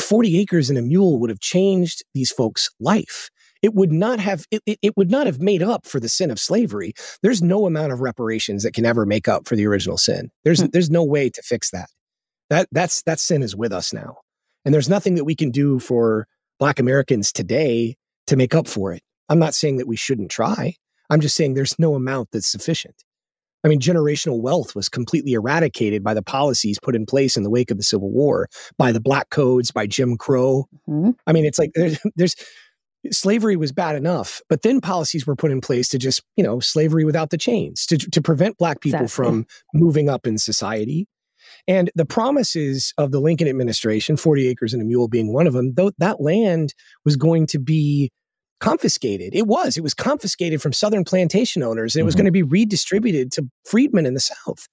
[0.00, 3.30] 40 acres and a mule would have changed these folks' life.
[3.62, 6.38] It would not have it, it, would not have made up for the sin of
[6.38, 6.92] slavery.
[7.22, 10.30] There's no amount of reparations that can ever make up for the original sin.
[10.44, 10.66] There's hmm.
[10.72, 11.88] there's no way to fix that.
[12.50, 14.18] That that's that sin is with us now.
[14.64, 16.26] And there's nothing that we can do for
[16.58, 19.02] black Americans today to make up for it.
[19.28, 20.74] I'm not saying that we shouldn't try.
[21.08, 22.96] I'm just saying there's no amount that's sufficient.
[23.66, 27.50] I mean, generational wealth was completely eradicated by the policies put in place in the
[27.50, 28.48] wake of the Civil War,
[28.78, 30.68] by the Black Codes, by Jim Crow.
[30.88, 31.10] Mm-hmm.
[31.26, 32.36] I mean, it's like there's, there's
[33.10, 36.60] slavery was bad enough, but then policies were put in place to just, you know,
[36.60, 39.24] slavery without the chains, to, to prevent Black people exactly.
[39.24, 41.08] from moving up in society.
[41.66, 45.54] And the promises of the Lincoln administration, 40 acres and a mule being one of
[45.54, 46.72] them, though that land
[47.04, 48.12] was going to be
[48.60, 49.34] confiscated.
[49.34, 49.76] It was.
[49.76, 51.94] It was confiscated from Southern plantation owners.
[51.94, 52.20] And it was mm-hmm.
[52.20, 54.66] going to be redistributed to freedmen in the South.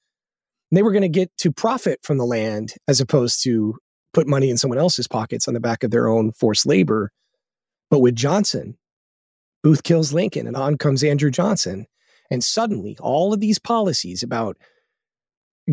[0.72, 3.76] And they were going to get to profit from the land as opposed to
[4.13, 7.12] put money in someone else's pockets on the back of their own forced labor.
[7.89, 8.78] But with Johnson,
[9.63, 11.86] Booth kills Lincoln, and on comes Andrew Johnson.
[12.30, 14.58] And suddenly, all of these policies about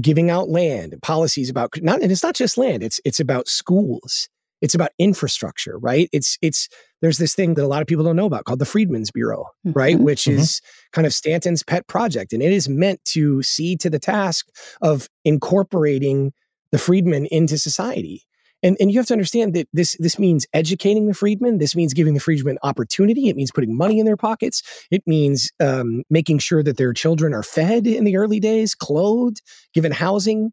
[0.00, 4.28] giving out land, policies about not, and it's not just land; it's it's about schools,
[4.60, 6.08] it's about infrastructure, right?
[6.12, 6.68] It's it's
[7.00, 9.46] there's this thing that a lot of people don't know about called the Freedmen's Bureau,
[9.66, 9.78] mm-hmm.
[9.78, 9.98] right?
[9.98, 10.40] Which mm-hmm.
[10.40, 10.60] is
[10.92, 12.32] kind of Stanton's pet project.
[12.32, 14.48] And it is meant to see to the task
[14.82, 16.32] of incorporating
[16.72, 18.26] the freedmen into society.
[18.62, 21.56] And, and you have to understand that this this means educating the freedmen.
[21.58, 23.28] This means giving the freedmen opportunity.
[23.28, 24.62] It means putting money in their pockets.
[24.90, 29.40] It means um, making sure that their children are fed in the early days, clothed,
[29.72, 30.52] given housing,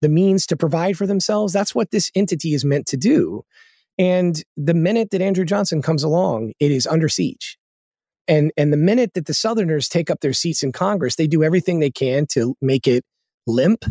[0.00, 1.52] the means to provide for themselves.
[1.52, 3.44] That's what this entity is meant to do.
[3.98, 7.58] And the minute that Andrew Johnson comes along, it is under siege.
[8.28, 11.42] And, and the minute that the Southerners take up their seats in Congress, they do
[11.42, 13.04] everything they can to make it
[13.46, 13.84] limp,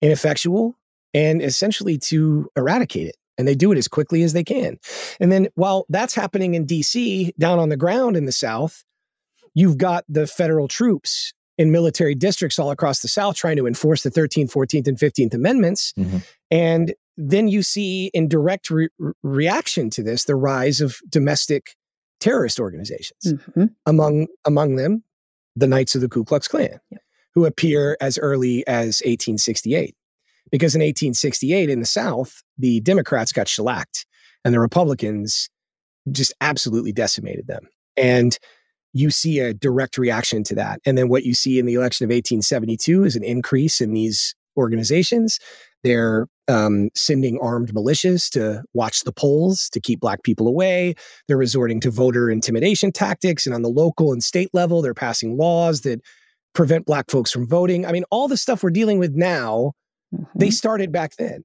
[0.00, 0.78] ineffectual,
[1.12, 3.16] and essentially to eradicate it.
[3.36, 4.78] And they do it as quickly as they can.
[5.20, 8.84] And then while that's happening in DC, down on the ground in the South,
[9.52, 14.02] you've got the federal troops in military districts all across the South trying to enforce
[14.02, 15.92] the 13th, 14th, and 15th Amendments.
[15.98, 16.18] Mm-hmm.
[16.50, 18.88] And then you see in direct re-
[19.22, 21.74] reaction to this the rise of domestic
[22.20, 23.66] terrorist organizations mm-hmm.
[23.84, 25.02] among among them
[25.54, 27.00] the knights of the ku klux klan yep.
[27.34, 29.94] who appear as early as 1868
[30.50, 34.06] because in 1868 in the south the democrats got shellacked
[34.44, 35.50] and the republicans
[36.10, 38.38] just absolutely decimated them and
[38.96, 40.80] you see a direct reaction to that.
[40.86, 44.34] And then what you see in the election of 1872 is an increase in these
[44.56, 45.38] organizations.
[45.84, 50.94] They're um, sending armed militias to watch the polls to keep black people away.
[51.28, 53.44] They're resorting to voter intimidation tactics.
[53.44, 56.00] And on the local and state level, they're passing laws that
[56.54, 57.84] prevent black folks from voting.
[57.84, 59.72] I mean, all the stuff we're dealing with now,
[60.14, 60.24] mm-hmm.
[60.38, 61.44] they started back then.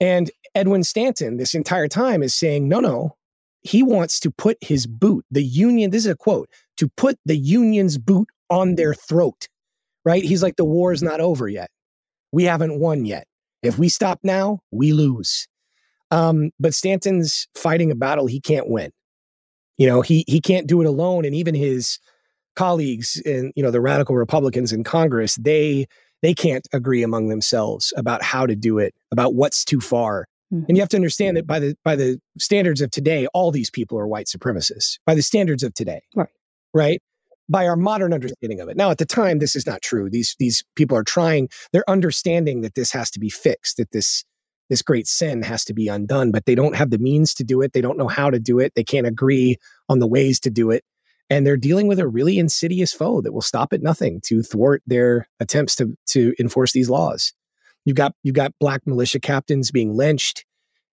[0.00, 3.17] And Edwin Stanton, this entire time, is saying, no, no,
[3.68, 6.48] he wants to put his boot, the union, this is a quote,
[6.78, 9.48] to put the union's boot on their throat,
[10.04, 10.24] right?
[10.24, 11.70] He's like, the war is not over yet.
[12.32, 13.26] We haven't won yet.
[13.62, 15.46] If we stop now, we lose.
[16.10, 18.90] Um, but Stanton's fighting a battle he can't win.
[19.76, 21.24] You know, he he can't do it alone.
[21.24, 21.98] And even his
[22.56, 25.86] colleagues in, you know, the radical Republicans in Congress, they
[26.22, 30.26] they can't agree among themselves about how to do it, about what's too far.
[30.52, 30.64] Mm-hmm.
[30.68, 33.70] And you have to understand that by the by the standards of today, all these
[33.70, 34.98] people are white supremacists.
[35.06, 36.02] By the standards of today.
[36.14, 36.28] Right.
[36.72, 37.02] Right?
[37.48, 38.76] By our modern understanding of it.
[38.76, 40.08] Now, at the time, this is not true.
[40.10, 44.24] These these people are trying, they're understanding that this has to be fixed, that this
[44.70, 47.62] this great sin has to be undone, but they don't have the means to do
[47.62, 47.72] it.
[47.72, 48.74] They don't know how to do it.
[48.74, 49.56] They can't agree
[49.88, 50.84] on the ways to do it
[51.30, 54.82] and they're dealing with a really insidious foe that will stop at nothing to thwart
[54.86, 57.32] their attempts to to enforce these laws.
[57.88, 60.44] You've got you've got black militia captains being lynched.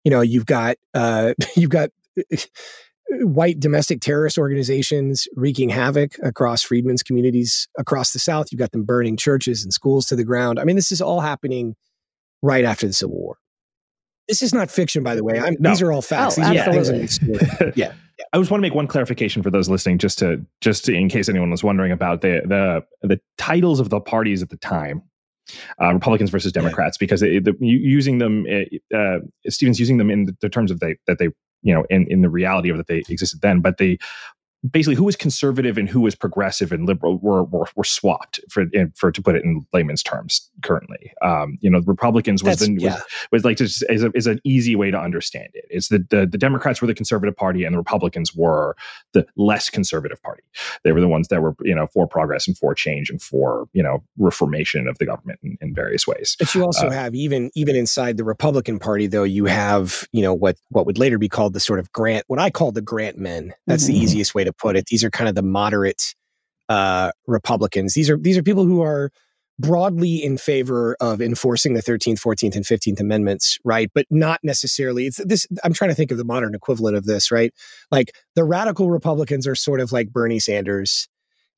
[0.02, 2.22] You know, you've got uh, you've got uh,
[3.20, 8.48] white domestic terrorist organizations wreaking havoc across freedmen's communities across the South.
[8.50, 10.58] You've got them burning churches and schools to the ground.
[10.58, 11.76] I mean, this is all happening
[12.42, 13.38] right after the Civil War.
[14.26, 15.40] This is not fiction, by the way.
[15.60, 15.70] No.
[15.70, 16.40] These are all facts.
[16.40, 17.38] Oh, these absolutely.
[17.60, 17.92] are yeah.
[18.32, 21.08] I just want to make one clarification for those listening, just to just to, in
[21.08, 25.02] case anyone was wondering about the the the titles of the parties at the time,
[25.80, 27.04] uh, Republicans versus Democrats, yeah.
[27.04, 28.46] because it, the, using them,
[28.94, 31.28] uh, Stevens using them in the, terms of they that they
[31.62, 34.00] you know in in the reality of that they existed then, but the
[34.68, 38.66] basically who was conservative and who was progressive and liberal were were, were swapped for
[38.94, 41.12] for to put it in layman's terms currently.
[41.22, 42.94] Um, you know, the Republicans was the, yeah.
[42.94, 43.02] was,
[43.32, 45.64] was, like just is, a, is an easy way to understand it.
[45.70, 48.76] It's the, the the Democrats were the conservative party and the Republicans were
[49.12, 50.42] the less conservative party.
[50.84, 53.66] They were the ones that were you know for progress and for change and for
[53.72, 56.36] you know reformation of the government in, in various ways.
[56.38, 60.22] But you also uh, have even even inside the Republican Party though you have you
[60.22, 62.82] know what what would later be called the sort of Grant what I call the
[62.82, 63.54] Grant men.
[63.66, 63.94] That's mm-hmm.
[63.94, 64.86] the easiest way to to put it.
[64.86, 66.14] These are kind of the moderate
[66.68, 67.94] uh, Republicans.
[67.94, 69.10] These are these are people who are
[69.58, 73.90] broadly in favor of enforcing the 13th, 14th, and 15th Amendments, right?
[73.94, 75.06] But not necessarily.
[75.06, 75.46] It's this.
[75.62, 77.52] I'm trying to think of the modern equivalent of this, right?
[77.90, 81.08] Like the radical Republicans are sort of like Bernie Sanders,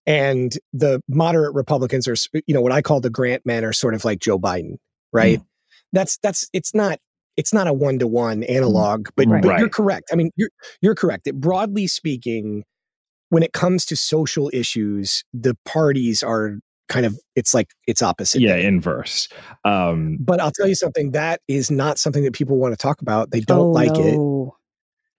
[0.07, 2.17] and the moderate Republicans are,
[2.47, 4.77] you know, what I call the Grant men are sort of like Joe Biden,
[5.13, 5.39] right?
[5.39, 5.47] Mm.
[5.93, 6.99] That's that's it's not
[7.37, 9.43] it's not a one to one analog, but, right.
[9.43, 10.11] but you're correct.
[10.13, 11.25] I mean, you're you're correct.
[11.25, 12.65] That broadly speaking,
[13.33, 16.59] when it comes to social issues, the parties are
[16.91, 18.43] kind of it's like it's opposite.
[18.43, 19.27] Yeah, inverse.
[19.65, 23.01] Um, but I'll tell you something that is not something that people want to talk
[23.01, 23.31] about.
[23.31, 24.03] They don't oh, like no.
[24.03, 24.53] it.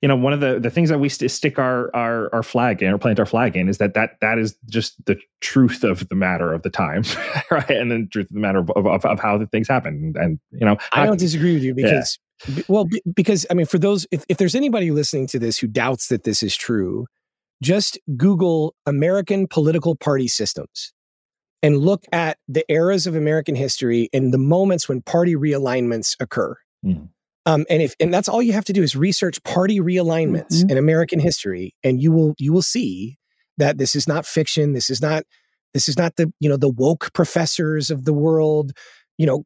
[0.04, 2.84] You know, one of the the things that we st- stick our our our flag
[2.84, 6.08] in or plant our flag in is that that that is just the truth of
[6.10, 7.02] the matter of the time,
[7.50, 7.72] right?
[7.72, 10.14] And then the truth of the matter of, of, of how the things happen.
[10.18, 12.20] And you know, I don't disagree with you because.
[12.20, 12.64] Yeah.
[12.68, 16.10] Well, because I mean, for those, if, if there's anybody listening to this who doubts
[16.10, 17.06] that this is true,
[17.64, 20.94] just Google American political party systems
[21.64, 26.56] and look at the eras of American history and the moments when party realignments occur.
[26.86, 27.10] Mm.
[27.46, 30.70] Um, and if and that's all you have to do is research party realignments mm-hmm.
[30.70, 33.18] in American history, and you will you will see
[33.58, 34.74] that this is not fiction.
[34.74, 35.24] This is not
[35.74, 38.72] this is not the you know the woke professors of the world
[39.24, 39.46] you know,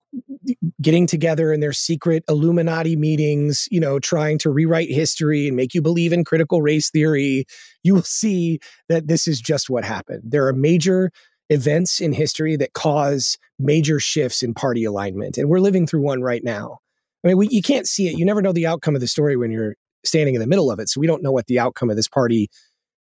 [0.81, 5.75] getting together in their secret Illuminati meetings, you know, trying to rewrite history and make
[5.75, 7.45] you believe in critical race theory,
[7.83, 8.57] you will see
[8.89, 10.23] that this is just what happened.
[10.25, 11.11] There are major
[11.51, 15.37] events in history that cause major shifts in party alignment.
[15.37, 16.79] And we're living through one right now.
[17.23, 18.17] I mean, we, you can't see it.
[18.17, 20.79] You never know the outcome of the story when you're standing in the middle of
[20.79, 20.89] it.
[20.89, 22.49] So we don't know what the outcome of this party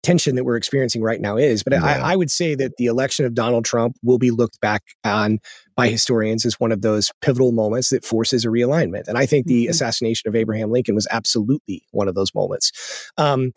[0.04, 1.64] tension that we're experiencing right now is.
[1.64, 1.84] But yeah.
[1.84, 5.40] I, I, would say that the election of Donald Trump will be looked back on
[5.80, 9.08] by historians as one of those pivotal moments that forces a realignment.
[9.08, 9.72] And I think the mm-hmm.
[9.72, 12.72] assassination of Abraham Lincoln was absolutely one of those moments.
[13.18, 13.54] Um,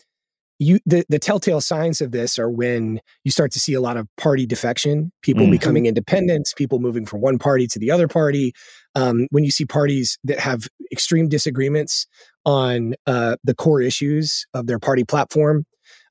[0.60, 3.96] you, the, the telltale signs of this are when you start to see a lot
[3.96, 5.50] of party defection, people mm-hmm.
[5.50, 8.52] becoming independents, people moving from one party to the other party.
[8.94, 12.06] Um, when you see parties that have extreme disagreements
[12.46, 15.64] on uh, the core issues of their party platform,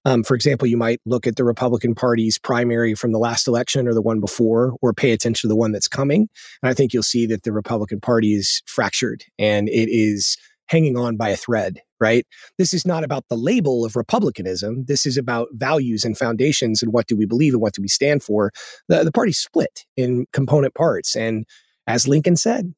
[0.06, 3.88] um, for example, you might look at the Republican Party's primary from the last election
[3.88, 6.28] or the one before, or pay attention to the one that's coming.
[6.62, 10.38] And I think you'll see that the Republican Party is fractured and it is
[10.68, 12.26] hanging on by a thread right?
[12.58, 14.86] This is not about the label of republicanism.
[14.86, 17.88] This is about values and foundations and what do we believe and what do we
[17.88, 18.52] stand for.
[18.90, 21.16] The, the party split in component parts.
[21.16, 21.46] And
[21.86, 22.74] as Lincoln said,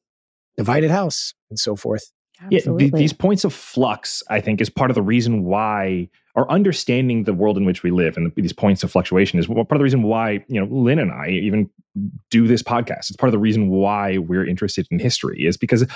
[0.56, 2.12] divided house and so forth.
[2.52, 2.86] Absolutely.
[2.86, 7.24] Yeah, these points of flux, I think, is part of the reason why, or understanding
[7.24, 9.84] the world in which we live and these points of fluctuation is part of the
[9.84, 11.70] reason why, you know, Lynn and I even
[12.30, 13.10] do this podcast.
[13.10, 15.86] It's part of the reason why we're interested in history is because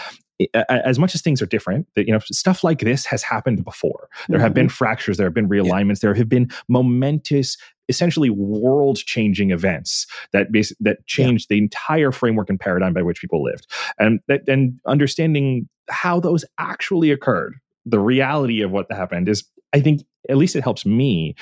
[0.69, 4.09] as much as things are different, that you know, stuff like this has happened before.
[4.29, 4.45] There mm-hmm.
[4.45, 6.11] have been fractures, there have been realignments, yeah.
[6.11, 7.57] there have been momentous
[7.89, 11.55] essentially world changing events that bas- that changed yeah.
[11.55, 13.67] the entire framework and paradigm by which people lived
[13.99, 17.55] and that and understanding how those actually occurred
[17.87, 21.35] the reality of what happened is i think at least it helps me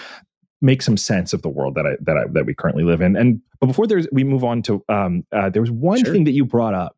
[0.62, 3.16] make some sense of the world that I that I that we currently live in.
[3.16, 6.12] And but before there's we move on to um, uh, there was one sure.
[6.12, 6.96] thing that you brought up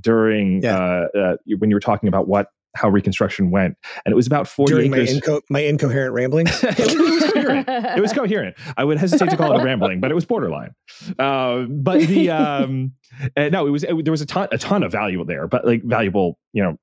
[0.00, 0.76] during yeah.
[0.76, 4.48] uh, uh, when you were talking about what how Reconstruction went, and it was about
[4.48, 5.14] forty During acres.
[5.14, 6.46] My, inco- my incoherent rambling.
[6.50, 7.68] it, was coherent.
[7.68, 8.56] it was coherent.
[8.76, 10.70] I would hesitate to call it a rambling, but it was borderline.
[11.18, 12.92] Uh, but the um,
[13.36, 15.66] uh, no, it was it, there was a ton a ton of value there, but
[15.66, 16.76] like valuable you know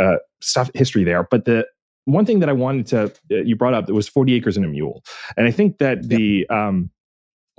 [0.00, 1.26] uh, stuff history there.
[1.30, 1.66] But the
[2.04, 4.64] one thing that I wanted to uh, you brought up that was forty acres and
[4.64, 5.02] a mule,
[5.36, 6.50] and I think that the yep.
[6.50, 6.90] um,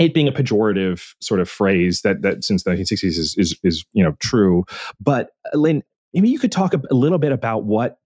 [0.01, 3.85] it being a pejorative sort of phrase that that since the 1960s is is, is
[3.93, 4.65] you know true.
[4.99, 7.97] But uh, Lynn, maybe you could talk a, little bit about what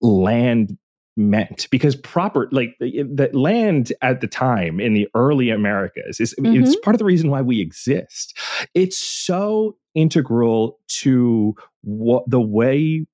[0.00, 0.76] land
[1.16, 6.62] meant because proper like the land at the time in the early americas is mm-hmm.
[6.62, 8.38] it's part of the reason why we exist
[8.72, 13.04] it's so integral to what the way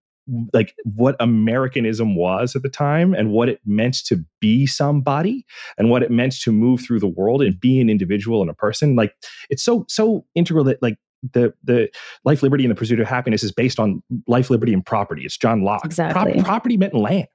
[0.52, 5.46] like what americanism was at the time and what it meant to be somebody
[5.78, 8.54] and what it meant to move through the world and be an individual and a
[8.54, 9.14] person like
[9.48, 10.98] it's so so integral that like
[11.32, 11.88] the the
[12.24, 15.22] life, liberty, and the pursuit of happiness is based on life, liberty, and property.
[15.24, 15.84] It's John Locke.
[15.84, 16.34] Exactly.
[16.34, 17.28] Pro- property meant land.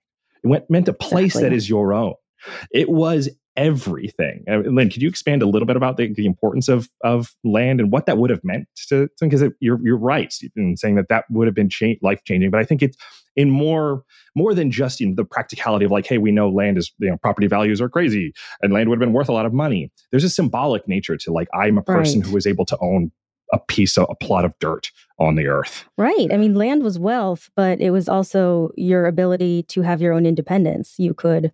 [0.43, 1.49] It went, meant a place exactly.
[1.49, 2.13] that is your own.
[2.71, 4.45] It was everything.
[4.49, 7.81] Uh, Lynn, could you expand a little bit about the, the importance of of land
[7.81, 9.09] and what that would have meant to?
[9.19, 12.59] Because you're you're right in saying that that would have been cha- life changing, but
[12.59, 12.97] I think it's
[13.35, 14.03] in more
[14.35, 17.17] more than just in the practicality of like, hey, we know land is you know
[17.17, 19.91] property values are crazy and land would have been worth a lot of money.
[20.11, 22.29] There's a symbolic nature to like I'm a person right.
[22.29, 23.11] who was able to own
[23.53, 25.85] a piece of a plot of dirt on the earth.
[25.97, 26.27] Right.
[26.31, 30.25] I mean, land was wealth, but it was also your ability to have your own
[30.25, 30.95] independence.
[30.97, 31.51] You could,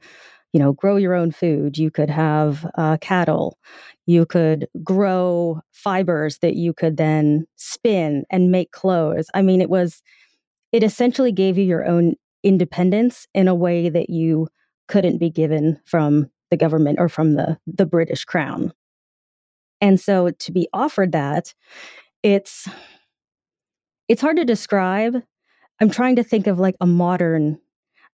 [0.54, 1.78] you know, grow your own food.
[1.78, 3.58] You could have uh, cattle.
[4.06, 9.28] You could grow fibers that you could then spin and make clothes.
[9.34, 10.02] I mean, it was,
[10.72, 14.48] it essentially gave you your own independence in a way that you
[14.88, 18.72] couldn't be given from the government or from the the British crown.
[19.86, 21.54] And so to be offered that,
[22.24, 22.68] it's
[24.08, 25.22] it's hard to describe.
[25.80, 27.60] I'm trying to think of like a modern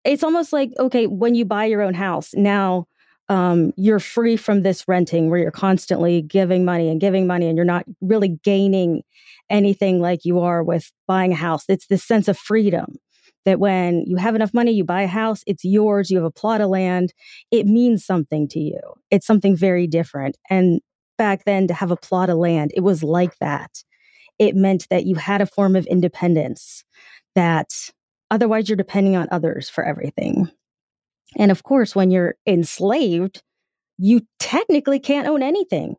[0.03, 2.87] it's almost like okay, when you buy your own house, now
[3.29, 7.55] um, you're free from this renting where you're constantly giving money and giving money and
[7.55, 9.03] you're not really gaining
[9.49, 11.63] anything like you are with buying a house.
[11.69, 12.97] It's this sense of freedom
[13.45, 16.31] that when you have enough money, you buy a house, it's yours, you have a
[16.31, 17.13] plot of land,
[17.51, 18.81] it means something to you.
[19.11, 20.37] It's something very different.
[20.49, 20.81] And
[21.21, 22.71] back then to have a plot of land.
[22.73, 23.83] It was like that.
[24.39, 26.83] It meant that you had a form of independence
[27.35, 27.91] that
[28.31, 30.49] otherwise you're depending on others for everything.
[31.37, 33.43] And of course, when you're enslaved,
[33.99, 35.93] you technically can't own anything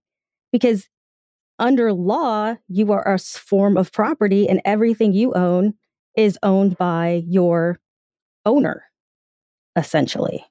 [0.51, 0.89] because
[1.61, 5.75] under law, you are a form of property and everything you own
[6.17, 7.79] is owned by your
[8.45, 8.87] owner,
[9.77, 10.45] essentially.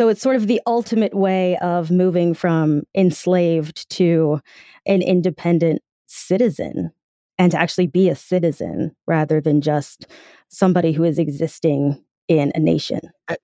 [0.00, 4.40] So it's sort of the ultimate way of moving from enslaved to
[4.86, 6.90] an independent citizen
[7.38, 10.06] and to actually be a citizen rather than just
[10.48, 13.00] somebody who is existing in a nation.
[13.28, 13.36] I,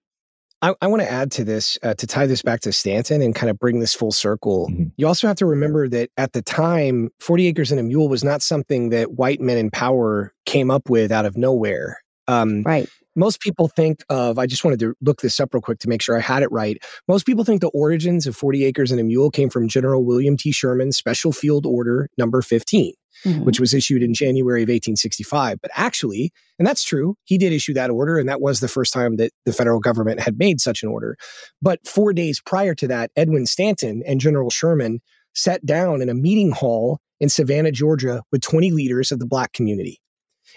[0.63, 3.35] I, I want to add to this uh, to tie this back to Stanton and
[3.35, 4.69] kind of bring this full circle.
[4.71, 4.85] Mm-hmm.
[4.97, 8.25] You also have to remember that at the time, 40 acres and a mule was
[8.25, 11.99] not something that white men in power came up with out of nowhere.
[12.29, 15.79] Um, right most people think of, I just wanted to look this up real quick
[15.81, 16.77] to make sure I had it right.
[17.09, 20.37] Most people think the origins of 40 Acres and a Mule came from General William
[20.37, 20.53] T.
[20.53, 22.93] Sherman's Special Field Order number 15,
[23.25, 23.45] mm-hmm.
[23.45, 25.59] which was issued in January of 1865.
[25.61, 28.93] But actually, and that's true, he did issue that order, and that was the first
[28.93, 31.17] time that the federal government had made such an order.
[31.63, 35.01] But four days prior to that, Edwin Stanton and General Sherman
[35.35, 39.53] sat down in a meeting hall in Savannah, Georgia, with 20 leaders of the Black
[39.53, 40.01] community.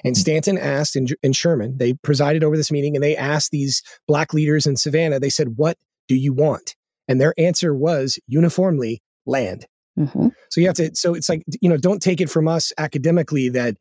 [0.04, 0.18] And.
[0.18, 4.34] Stanton asked, and, and Sherman, they presided over this meeting and they asked these black
[4.34, 5.78] leaders in Savannah, they said, What
[6.08, 6.76] do you want?
[7.08, 9.66] And their answer was uniformly land.
[9.98, 10.28] Mm-hmm.
[10.50, 13.50] So you have to, so it's like, you know, don't take it from us academically
[13.50, 13.76] that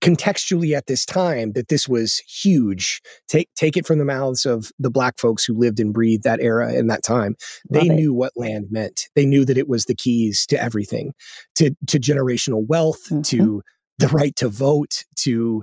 [0.00, 3.00] contextually at this time that this was huge.
[3.26, 6.40] Take take it from the mouths of the black folks who lived and breathed that
[6.40, 7.36] era and that time.
[7.70, 7.94] Love they it.
[7.94, 9.08] knew what land meant.
[9.16, 11.12] They knew that it was the keys to everything,
[11.56, 13.22] to to generational wealth, mm-hmm.
[13.22, 13.62] to
[13.98, 15.62] the right to vote, to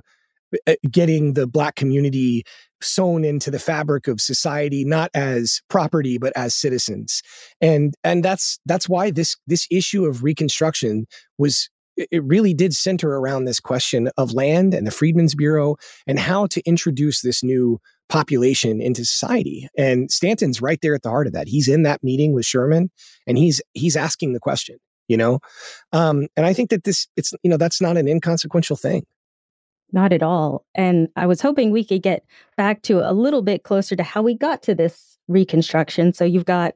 [0.66, 2.44] uh, getting the black community
[2.82, 7.22] sewn into the fabric of society not as property but as citizens
[7.60, 11.06] and and that's that's why this this issue of reconstruction
[11.38, 15.76] was it really did center around this question of land and the Freedmen's Bureau
[16.06, 19.68] and how to introduce this new population into society.
[19.76, 21.48] And Stanton's right there at the heart of that.
[21.48, 22.90] He's in that meeting with Sherman
[23.26, 24.76] and he's he's asking the question,
[25.08, 25.40] you know?
[25.92, 29.04] Um, and I think that this it's you know, that's not an inconsequential thing.
[29.92, 30.64] Not at all.
[30.74, 32.24] And I was hoping we could get
[32.56, 36.12] back to a little bit closer to how we got to this reconstruction.
[36.12, 36.74] So you've got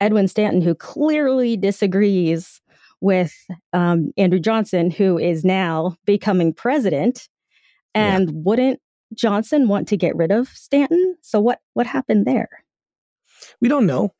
[0.00, 2.60] Edwin Stanton, who clearly disagrees
[3.00, 3.34] with
[3.72, 7.28] um, Andrew Johnson, who is now becoming president.
[7.94, 8.36] And yeah.
[8.36, 8.80] wouldn't
[9.14, 11.16] Johnson want to get rid of Stanton?
[11.22, 12.48] So what what happened there?
[13.60, 14.12] We don't know.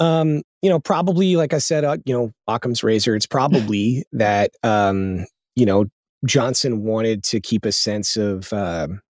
[0.00, 3.14] Um, you know, probably like I said, uh, you know, Occam's razor.
[3.14, 5.86] It's probably that um, you know
[6.24, 8.52] Johnson wanted to keep a sense of.
[8.52, 9.02] Um,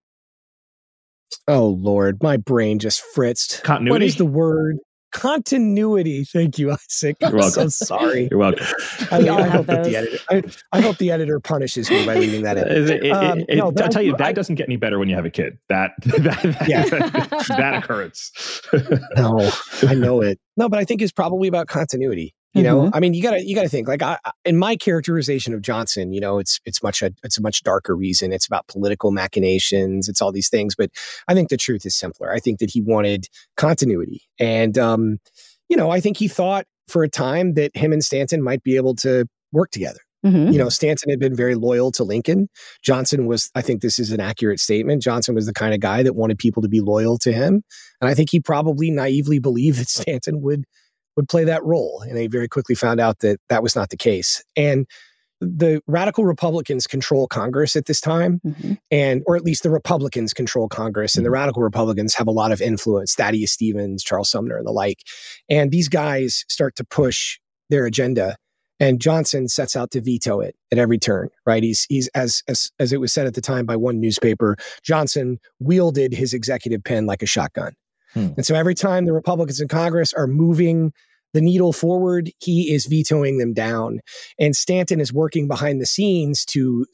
[1.46, 3.62] oh Lord, my brain just fritzed.
[3.62, 3.90] Continuity.
[3.90, 4.78] What is the word?
[5.12, 6.24] Continuity.
[6.24, 7.16] Thank you, Isaac.
[7.20, 7.62] You're welcome.
[7.62, 8.28] I'm so sorry.
[8.30, 8.66] You're welcome.
[9.10, 10.18] I, mean, I hope that the editor.
[10.30, 10.42] I,
[10.72, 12.68] I, hope the editor punishes me by leaving that in.
[12.68, 15.14] It, it, um, it, no, I'll tell you that doesn't get any better when you
[15.14, 15.58] have a kid.
[15.68, 16.84] That that that, yeah.
[16.86, 18.62] that, that occurrence.
[19.16, 19.50] no,
[19.86, 20.40] I know it.
[20.56, 22.34] No, but I think it's probably about continuity.
[22.54, 22.94] You know, mm-hmm.
[22.94, 26.12] I mean, you gotta you gotta think like I, in my characterization of Johnson.
[26.12, 28.30] You know, it's it's much a it's a much darker reason.
[28.30, 30.06] It's about political machinations.
[30.06, 30.74] It's all these things.
[30.74, 30.90] But
[31.28, 32.30] I think the truth is simpler.
[32.30, 33.26] I think that he wanted
[33.56, 35.18] continuity, and um,
[35.70, 38.76] you know, I think he thought for a time that him and Stanton might be
[38.76, 40.00] able to work together.
[40.24, 40.52] Mm-hmm.
[40.52, 42.48] You know, Stanton had been very loyal to Lincoln.
[42.82, 45.02] Johnson was, I think this is an accurate statement.
[45.02, 47.62] Johnson was the kind of guy that wanted people to be loyal to him.
[48.00, 50.64] And I think he probably naively believed that Stanton would
[51.16, 52.02] would play that role.
[52.06, 54.42] And they very quickly found out that that was not the case.
[54.56, 54.86] And
[55.42, 58.74] the radical Republicans control Congress at this time, mm-hmm.
[58.90, 61.34] and or at least the Republicans control Congress, and the mm-hmm.
[61.34, 63.14] radical Republicans have a lot of influence.
[63.14, 65.00] Thaddeus Stevens, Charles Sumner, and the like.
[65.48, 67.40] And these guys start to push
[67.70, 68.36] their agenda,
[68.78, 71.28] and Johnson sets out to veto it at every turn.
[71.44, 71.62] Right?
[71.62, 74.56] He's he's as as as it was said at the time by one newspaper.
[74.84, 77.72] Johnson wielded his executive pen like a shotgun.
[78.14, 78.28] Hmm.
[78.36, 80.92] And so every time the Republicans in Congress are moving
[81.34, 84.00] the needle forward, he is vetoing them down.
[84.38, 86.84] And Stanton is working behind the scenes to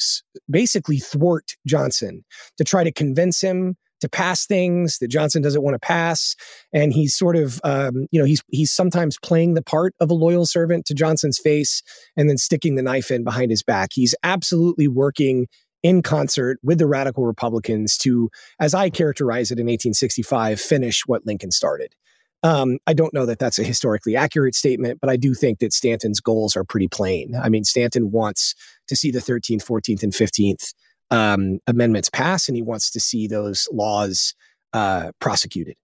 [0.49, 2.25] basically thwart Johnson,
[2.57, 6.37] to try to convince him to pass things that Johnson doesn't want to pass.
[6.73, 10.15] And he's sort of, um, you know, he's he's sometimes playing the part of a
[10.15, 11.83] loyal servant to Johnson's face
[12.17, 13.91] and then sticking the knife in behind his back.
[13.93, 15.47] He's absolutely working
[15.83, 21.27] in concert with the radical Republicans to, as I characterize it in 1865, finish what
[21.27, 21.95] Lincoln started.
[22.43, 25.73] Um, I don't know that that's a historically accurate statement, but I do think that
[25.73, 27.35] Stanton's goals are pretty plain.
[27.35, 28.55] I mean, Stanton wants
[28.87, 30.73] to see the 13th, 14th, and 15th
[31.11, 34.35] um, amendments pass, and he wants to see those laws
[34.73, 35.77] uh, prosecuted.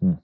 [0.00, 0.14] Hmm.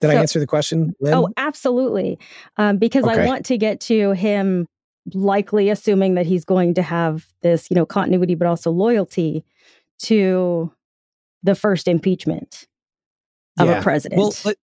[0.00, 0.92] Did so, I answer the question?
[1.00, 1.14] Lynn?
[1.14, 2.18] Oh, absolutely.
[2.56, 3.22] Um, because okay.
[3.22, 4.68] I want to get to him
[5.14, 9.44] likely assuming that he's going to have this, you know, continuity, but also loyalty
[10.00, 10.72] to
[11.42, 12.66] the first impeachment
[13.58, 13.78] of yeah.
[13.78, 14.20] a president.
[14.20, 14.54] Well,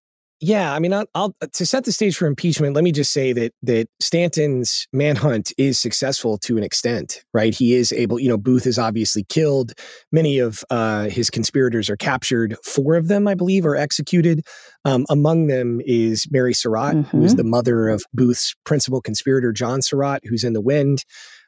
[0.42, 2.76] yeah, I mean, I'll, I'll, to set the stage for impeachment.
[2.76, 7.56] Let me just say that that Stanton's manhunt is successful to an extent, right?
[7.56, 8.20] He is able.
[8.20, 9.74] You know, Booth is obviously killed.
[10.12, 12.58] Many of uh, his conspirators are captured.
[12.64, 14.46] Four of them, I believe, are executed.
[14.84, 17.18] Um, among them is Mary Surratt, mm-hmm.
[17.18, 17.38] who is mm-hmm.
[17.38, 21.06] the mother of Booth's principal conspirator, John Surratt, who's in the wind.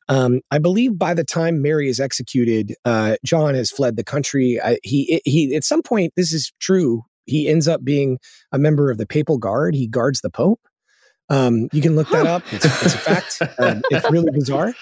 [0.09, 4.61] Um, I believe by the time Mary is executed, uh, John has fled the country.
[4.63, 8.17] I, he he at some point, this is true he ends up being
[8.51, 9.75] a member of the papal guard.
[9.75, 10.61] He guards the Pope.
[11.29, 12.41] Um, you can look that up.
[12.51, 13.41] It's, it's a fact.
[13.59, 14.73] Um, it's really bizarre,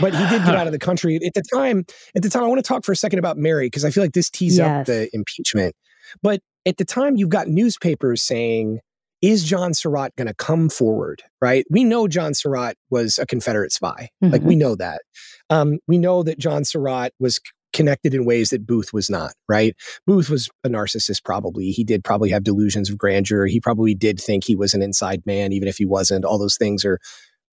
[0.00, 1.86] but he did get out of the country at the time.
[2.14, 4.04] At the time, I want to talk for a second about Mary because I feel
[4.04, 4.80] like this tees yes.
[4.80, 5.74] up the impeachment.
[6.22, 8.80] But at the time, you've got newspapers saying,
[9.22, 11.64] "Is John Surratt going to come forward?" Right?
[11.70, 14.10] We know John Surratt was a Confederate spy.
[14.22, 14.32] Mm-hmm.
[14.32, 14.60] Like we mm-hmm.
[14.60, 15.00] know that.
[15.48, 17.40] Um, we know that John Surratt was
[17.76, 19.76] connected in ways that Booth was not, right?
[20.06, 21.70] Booth was a narcissist, probably.
[21.70, 23.46] He did probably have delusions of grandeur.
[23.46, 26.24] He probably did think he was an inside man, even if he wasn't.
[26.24, 26.98] All those things are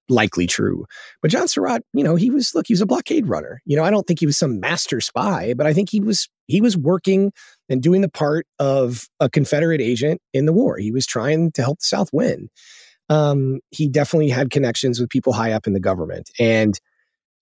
[0.10, 0.86] likely true.
[1.22, 3.62] But John Surratt, you know, he was look, he was a blockade runner.
[3.66, 6.30] You know, I don't think he was some master spy, but I think he was
[6.48, 7.32] he was working
[7.70, 10.78] and doing the part of a Confederate agent in the war.
[10.78, 12.50] He was trying to help the South win.
[13.10, 16.80] Um, he definitely had connections with people high up in the government, and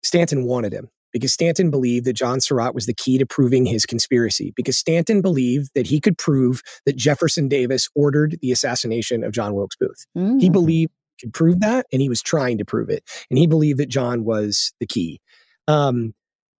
[0.03, 0.89] Stanton wanted him.
[1.11, 5.21] Because Stanton believed that John Surratt was the key to proving his conspiracy, because Stanton
[5.21, 10.05] believed that he could prove that Jefferson Davis ordered the assassination of John Wilkes Booth.
[10.17, 10.41] Mm.
[10.41, 13.03] He believed he could prove that, and he was trying to prove it.
[13.29, 15.19] And he believed that John was the key.
[15.67, 16.13] Um,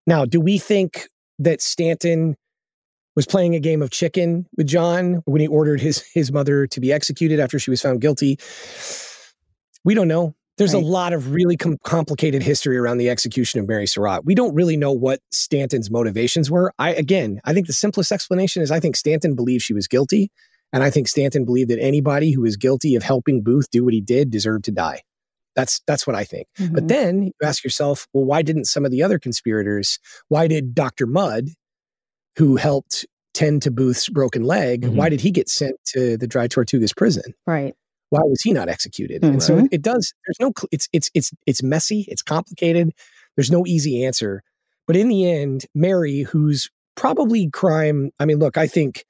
[0.08, 1.08] now, do we think
[1.40, 2.36] that Stanton
[3.16, 6.80] was playing a game of chicken with John when he ordered his his mother to
[6.80, 8.38] be executed after she was found guilty?
[9.84, 10.36] We don't know.
[10.62, 10.84] There's right.
[10.84, 14.26] a lot of really com- complicated history around the execution of Mary Surratt.
[14.26, 16.72] We don't really know what Stanton's motivations were.
[16.78, 20.30] I again, I think the simplest explanation is I think Stanton believed she was guilty,
[20.72, 23.96] and I think Stanton believed that anybody who was guilty of helping Booth do what
[23.96, 25.02] he did deserved to die.
[25.56, 26.46] That's that's what I think.
[26.60, 26.76] Mm-hmm.
[26.76, 29.98] But then you ask yourself, well, why didn't some of the other conspirators?
[30.28, 31.08] Why did Dr.
[31.08, 31.50] Mudd,
[32.38, 34.96] who helped tend to Booth's broken leg, mm-hmm.
[34.96, 37.34] why did he get sent to the Dry Tortugas prison?
[37.48, 37.74] Right
[38.12, 39.22] why was he not executed?
[39.22, 39.34] Mm-hmm.
[39.34, 39.66] And so it, mm-hmm.
[39.72, 40.14] it, does.
[40.28, 40.52] There's no.
[40.72, 42.06] It's it's it's it's messy.
[42.08, 42.92] It's complicated.
[43.36, 44.44] There's no easy answer.
[44.86, 48.12] But in the end, Mary, who's probably crime.
[48.20, 49.06] I mean, look, I think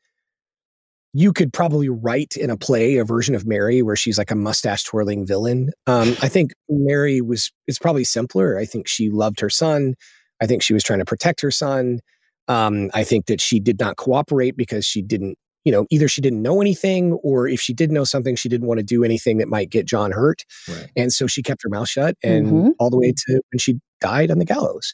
[1.13, 4.35] you could probably write in a play a version of Mary where she's like a
[4.35, 5.71] mustache twirling villain.
[5.87, 7.51] Um, I think Mary was.
[7.67, 8.57] It's probably simpler.
[8.57, 9.95] I think she loved her son.
[10.39, 12.01] I think she was trying to protect her son.
[12.47, 16.21] Um, I think that she did not cooperate because she didn't you know, either she
[16.21, 19.37] didn't know anything or if she did know something, she didn't want to do anything
[19.37, 20.43] that might get John hurt.
[20.67, 20.91] Right.
[20.95, 22.69] And so she kept her mouth shut and mm-hmm.
[22.79, 24.93] all the way to when she died on the gallows.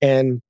[0.00, 0.40] And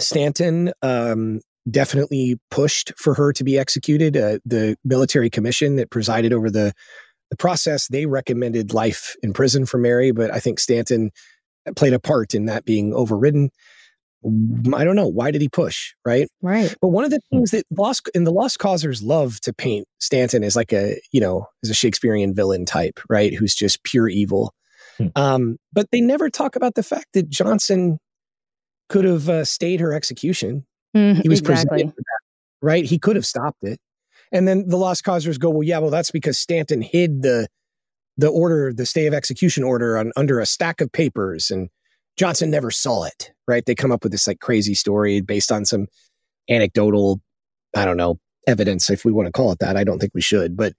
[0.00, 1.40] Stanton um,
[1.70, 4.16] definitely pushed for her to be executed.
[4.16, 6.72] Uh, the military commission that presided over the
[7.30, 11.10] the process, they recommended life in prison for Mary, but I think Stanton
[11.76, 13.50] played a part in that being overridden.
[14.24, 16.28] I don't know why did he push, right?
[16.42, 16.74] Right.
[16.80, 20.42] But one of the things that lost in the Lost Causers love to paint Stanton
[20.42, 23.32] as like a you know as a Shakespearean villain type, right?
[23.32, 24.52] Who's just pure evil.
[24.96, 25.06] Hmm.
[25.14, 27.98] Um, but they never talk about the fact that Johnson
[28.88, 30.66] could have uh, stayed her execution.
[30.96, 31.84] Mm, he was exactly.
[31.84, 32.20] that,
[32.62, 32.84] right?
[32.84, 33.78] He could have stopped it.
[34.32, 37.48] And then the Lost Causers go, well, yeah, well, that's because Stanton hid the
[38.16, 41.68] the order, the stay of execution order, on under a stack of papers, and
[42.18, 43.64] Johnson never saw it, right?
[43.64, 45.86] They come up with this like crazy story based on some
[46.50, 47.20] anecdotal,
[47.76, 49.76] I don't know, evidence, if we want to call it that.
[49.76, 50.72] I don't think we should, but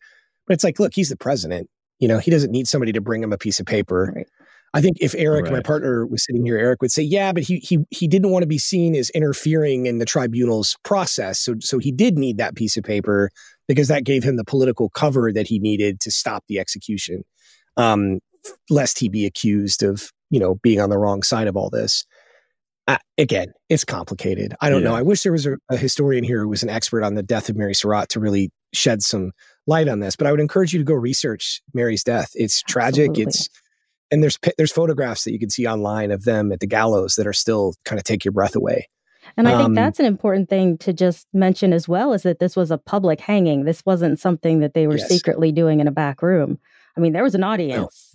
[0.45, 1.69] but it's like, look, he's the president.
[1.99, 4.11] You know, he doesn't need somebody to bring him a piece of paper.
[4.15, 4.27] Right.
[4.73, 5.53] I think if Eric, right.
[5.53, 8.43] my partner, was sitting here, Eric would say, "Yeah, but he he he didn't want
[8.43, 12.55] to be seen as interfering in the tribunal's process, so so he did need that
[12.55, 13.31] piece of paper
[13.67, 17.23] because that gave him the political cover that he needed to stop the execution,
[17.77, 18.19] um,
[18.69, 22.05] lest he be accused of you know, being on the wrong side of all this.
[22.87, 24.55] Uh, again, it's complicated.
[24.61, 24.89] I don't yeah.
[24.89, 24.95] know.
[24.95, 27.47] I wish there was a, a, historian here who was an expert on the death
[27.47, 29.31] of Mary Surratt to really shed some
[29.67, 30.15] light on this.
[30.15, 32.31] But I would encourage you to go research Mary's death.
[32.33, 33.11] It's tragic.
[33.11, 33.23] Absolutely.
[33.23, 33.49] It's
[34.11, 37.27] and there's there's photographs that you can see online of them at the gallows that
[37.27, 38.89] are still kind of take your breath away.
[39.37, 42.39] And I think um, that's an important thing to just mention as well is that
[42.39, 43.65] this was a public hanging.
[43.65, 45.07] This wasn't something that they were yes.
[45.07, 46.57] secretly doing in a back room.
[46.97, 48.08] I mean, there was an audience.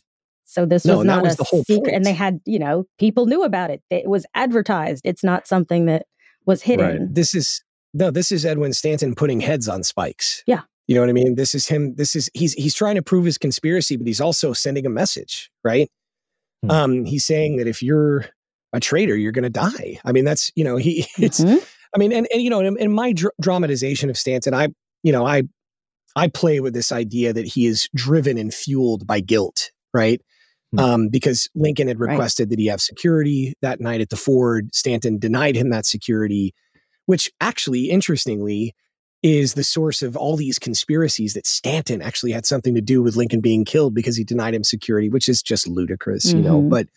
[0.55, 1.89] So this no, was not was a secret, point.
[1.97, 3.83] and they had, you know, people knew about it.
[3.91, 5.03] It was advertised.
[5.05, 6.07] It's not something that
[6.47, 6.87] was hidden.
[6.87, 7.15] Right.
[7.15, 10.45] This is no, this is Edwin Stanton putting heads on spikes.
[10.47, 10.61] Yeah.
[10.87, 11.35] You know what I mean?
[11.35, 11.97] This is him.
[11.97, 15.51] This is he's he's trying to prove his conspiracy, but he's also sending a message,
[15.65, 15.91] right?
[16.63, 16.71] Hmm.
[16.71, 18.27] Um, he's saying that if you're
[18.73, 19.99] a traitor, you're going to die.
[20.05, 21.05] I mean, that's you know he.
[21.19, 21.41] It's.
[21.41, 21.65] Mm-hmm.
[21.97, 24.69] I mean, and and you know, in, in my dr- dramatization of Stanton, I
[25.03, 25.43] you know I
[26.15, 30.21] I play with this idea that he is driven and fueled by guilt, right?
[30.75, 30.79] Hmm.
[30.79, 32.51] um, because Lincoln had requested right.
[32.51, 34.75] that he have security that night at the Ford.
[34.75, 36.55] Stanton denied him that security,
[37.07, 38.75] which actually, interestingly,
[39.23, 43.17] is the source of all these conspiracies that Stanton actually had something to do with
[43.17, 46.39] Lincoln being killed because he denied him security, which is just ludicrous, mm-hmm.
[46.39, 46.59] you know.
[46.61, 46.69] Mm-hmm.
[46.69, 46.89] But,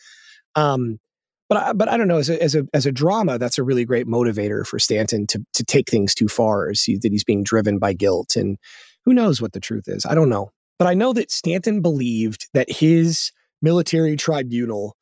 [0.55, 0.99] um,
[1.47, 2.17] but I, but I don't know.
[2.17, 5.41] As a, as a as a drama, that's a really great motivator for Stanton to
[5.53, 6.69] to take things too far.
[6.69, 8.57] Is he, that he's being driven by guilt, and
[9.05, 10.05] who knows what the truth is?
[10.05, 10.51] I don't know.
[10.78, 14.95] But I know that Stanton believed that his military tribunal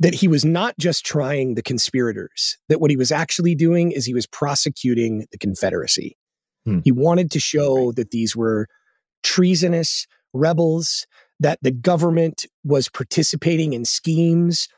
[0.00, 4.04] that he was not just trying the conspirators, that what he was actually doing is
[4.04, 6.16] he was prosecuting the Confederacy.
[6.64, 6.80] Hmm.
[6.84, 8.66] He wanted to show that these were
[9.22, 11.06] treasonous rebels,
[11.40, 14.68] that the government was participating in schemes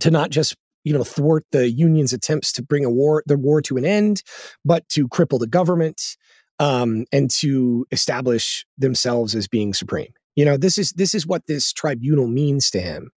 [0.00, 3.62] to not just you know thwart the union's attempts to bring a war the war
[3.62, 4.22] to an end
[4.64, 6.16] but to cripple the government
[6.60, 11.46] um, and to establish themselves as being supreme you know, this is this is what
[11.46, 13.10] this tribunal means to him,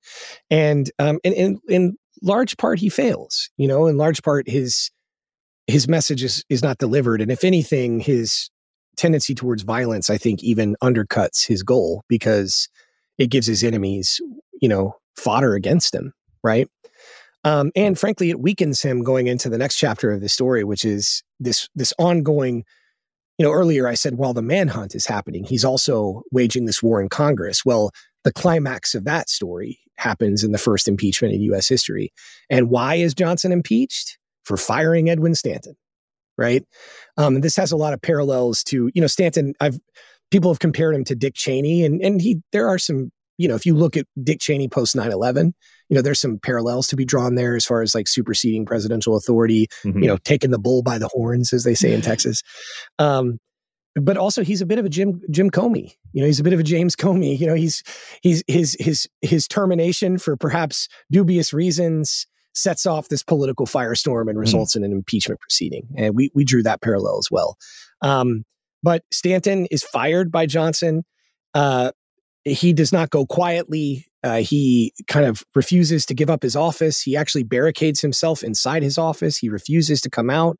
[0.49, 3.49] and um, and in in large part he fails.
[3.57, 4.91] You know, in large part his
[5.67, 8.49] his message is is not delivered, and if anything, his
[8.95, 12.67] tendency towards violence, I think, even undercuts his goal because
[13.17, 14.19] it gives his enemies,
[14.61, 16.13] you know, fodder against him,
[16.43, 16.67] right?
[17.43, 20.83] Um, and frankly, it weakens him going into the next chapter of the story, which
[20.83, 22.65] is this this ongoing.
[23.37, 27.01] You know, earlier I said while the manhunt is happening, he's also waging this war
[27.01, 27.63] in Congress.
[27.63, 27.91] Well,
[28.23, 31.67] the climax of that story happens in the first impeachment in U.S.
[31.67, 32.11] history.
[32.49, 34.17] And why is Johnson impeached?
[34.43, 35.75] For firing Edwin Stanton,
[36.37, 36.63] right?
[37.17, 39.53] Um, this has a lot of parallels to you know Stanton.
[39.59, 39.77] I've
[40.31, 43.55] people have compared him to Dick Cheney, and and he there are some you know
[43.55, 45.53] if you look at Dick Cheney post 9-11,
[45.89, 49.15] you know there's some parallels to be drawn there as far as like superseding presidential
[49.15, 50.01] authority, mm-hmm.
[50.01, 52.43] you know taking the bull by the horns as they say in Texas.
[52.99, 53.39] Um,
[53.99, 55.95] but also he's a bit of a Jim Jim Comey.
[56.13, 57.37] You know, he's a bit of a James Comey.
[57.39, 57.83] You know, he's
[58.21, 64.29] he's his his his termination for perhaps dubious reasons sets off this political firestorm and
[64.29, 64.39] mm-hmm.
[64.39, 64.77] results mm.
[64.77, 65.87] in an impeachment proceeding.
[65.95, 67.57] And we we drew that parallel as well.
[68.01, 68.43] Um,
[68.83, 71.03] but Stanton is fired by Johnson.
[71.53, 71.91] Uh,
[72.47, 74.05] he does not go quietly.
[74.23, 77.01] Uh, he kind of refuses to give up his office.
[77.01, 79.37] He actually barricades himself inside his office.
[79.37, 80.57] He refuses to come out.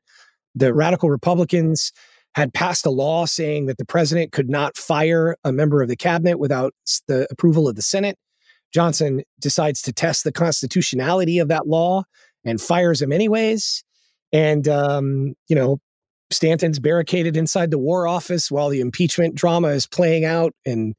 [0.56, 1.92] The radical Republicans
[2.36, 5.96] had passed a law saying that the president could not fire a member of the
[5.96, 6.74] cabinet without
[7.08, 8.18] the approval of the Senate.
[8.74, 12.04] Johnson decides to test the constitutionality of that law
[12.46, 13.84] and fires him anyways.
[14.32, 15.80] And, um, you know,
[16.32, 20.54] Stanton's barricaded inside the War Office while the impeachment drama is playing out.
[20.66, 20.96] And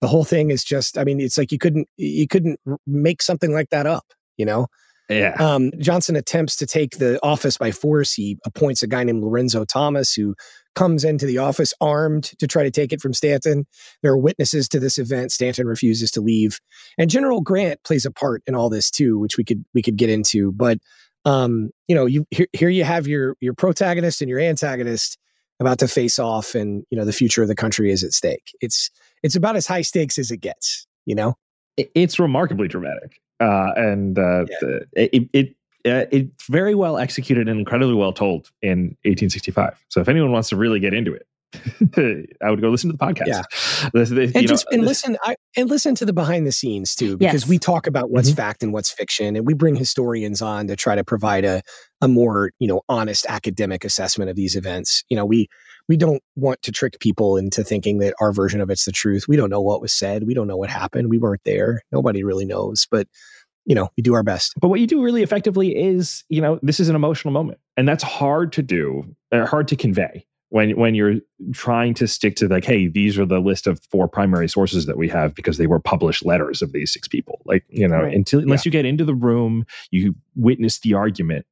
[0.00, 3.52] the whole thing is just, I mean, it's like you couldn't, you couldn't make something
[3.52, 4.04] like that up,
[4.36, 4.66] you know?
[5.10, 5.34] Yeah.
[5.40, 8.12] Um, Johnson attempts to take the office by force.
[8.12, 10.36] He appoints a guy named Lorenzo Thomas who
[10.76, 13.66] comes into the office armed to try to take it from Stanton.
[14.02, 15.32] There are witnesses to this event.
[15.32, 16.60] Stanton refuses to leave,
[16.96, 19.96] and General Grant plays a part in all this too, which we could we could
[19.96, 20.52] get into.
[20.52, 20.78] But
[21.24, 25.18] um, you know, you here, here you have your your protagonist and your antagonist
[25.58, 28.52] about to face off, and you know the future of the country is at stake.
[28.60, 28.90] It's
[29.22, 30.86] it's about as high stakes as it gets.
[31.06, 31.36] You know,
[31.76, 34.56] it's remarkably dramatic, uh, and uh, yeah.
[34.60, 35.48] the, it, it
[35.86, 39.82] uh, it's very well executed and incredibly well told in 1865.
[39.88, 41.26] So if anyone wants to really get into it,
[42.42, 43.26] I would go listen to the podcast.
[43.26, 43.42] Yeah,
[43.92, 46.94] the, the, and just know, and listen I, and listen to the behind the scenes
[46.94, 47.48] too, because yes.
[47.48, 48.36] we talk about what's mm-hmm.
[48.36, 51.62] fact and what's fiction, and we bring historians on to try to provide a
[52.00, 55.02] a more you know honest academic assessment of these events.
[55.08, 55.48] You know, we
[55.90, 59.26] we don't want to trick people into thinking that our version of it's the truth.
[59.26, 60.22] We don't know what was said.
[60.24, 61.10] We don't know what happened.
[61.10, 61.82] We weren't there.
[61.90, 63.08] Nobody really knows, but
[63.64, 64.54] you know, we do our best.
[64.60, 67.58] But what you do really effectively is, you know, this is an emotional moment.
[67.76, 71.16] And that's hard to do, uh, hard to convey when when you're
[71.52, 74.96] trying to stick to like, hey, these are the list of four primary sources that
[74.96, 77.40] we have because they were published letters of these six people.
[77.46, 78.14] Like, you know, right.
[78.14, 78.68] until unless yeah.
[78.68, 81.46] you get into the room, you witness the argument.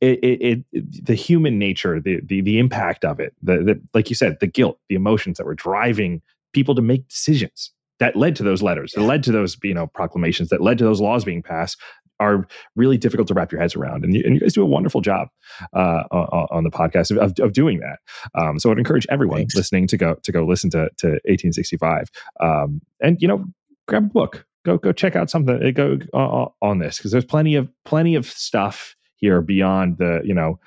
[0.00, 4.10] It, it, it, the human nature, the, the the impact of it, the, the like
[4.10, 6.22] you said, the guilt, the emotions that were driving
[6.52, 9.86] people to make decisions that led to those letters, that led to those you know
[9.86, 11.80] proclamations, that led to those laws being passed,
[12.20, 14.04] are really difficult to wrap your heads around.
[14.04, 15.28] And you, and you guys do a wonderful job
[15.74, 17.98] uh, on, on, the podcast of, of, of doing that.
[18.34, 19.54] Um, so I'd encourage everyone Thanks.
[19.54, 22.10] listening to go to go listen to to 1865,
[22.40, 23.44] um, and you know
[23.86, 27.24] grab a book, go go check out something, uh, go uh, on this because there's
[27.24, 30.58] plenty of plenty of stuff here beyond the you know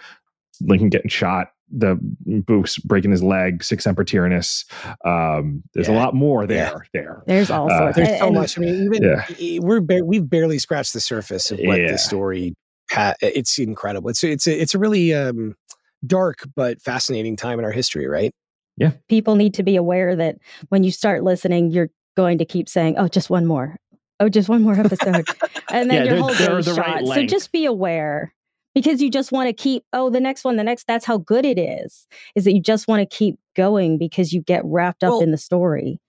[0.61, 4.65] Lincoln getting shot the Booth's breaking his leg, Sic semper tyrannis.
[5.05, 5.95] Um, there's yeah.
[5.95, 6.87] a lot more there.
[6.93, 7.01] Yeah.
[7.01, 7.97] There, there's all uh, sorts.
[7.97, 8.57] Uh, there's so much.
[8.57, 9.59] I mean, even yeah.
[9.59, 12.55] we're ba- we've barely scratched the surface of what the story.
[12.91, 14.09] Ha- it's incredible.
[14.09, 15.55] It's it's a, it's a really um,
[16.05, 18.31] dark but fascinating time in our history, right?
[18.77, 18.91] Yeah.
[19.09, 20.37] People need to be aware that
[20.69, 23.77] when you start listening, you're going to keep saying, "Oh, just one more."
[24.21, 25.27] Oh, just one more episode,
[25.71, 26.77] and then your whole day shot.
[26.77, 28.33] Right so just be aware
[28.79, 31.45] because you just want to keep oh the next one the next that's how good
[31.45, 35.11] it is is that you just want to keep going because you get wrapped up
[35.11, 35.99] well, in the story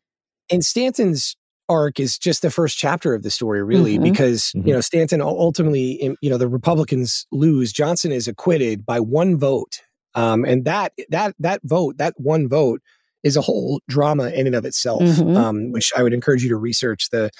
[0.50, 1.36] and stanton's
[1.68, 4.04] arc is just the first chapter of the story really mm-hmm.
[4.04, 4.68] because mm-hmm.
[4.68, 9.80] you know stanton ultimately you know the republicans lose johnson is acquitted by one vote
[10.14, 12.80] um, and that that that vote that one vote
[13.22, 15.36] is a whole drama in and of itself mm-hmm.
[15.36, 17.30] um, which i would encourage you to research the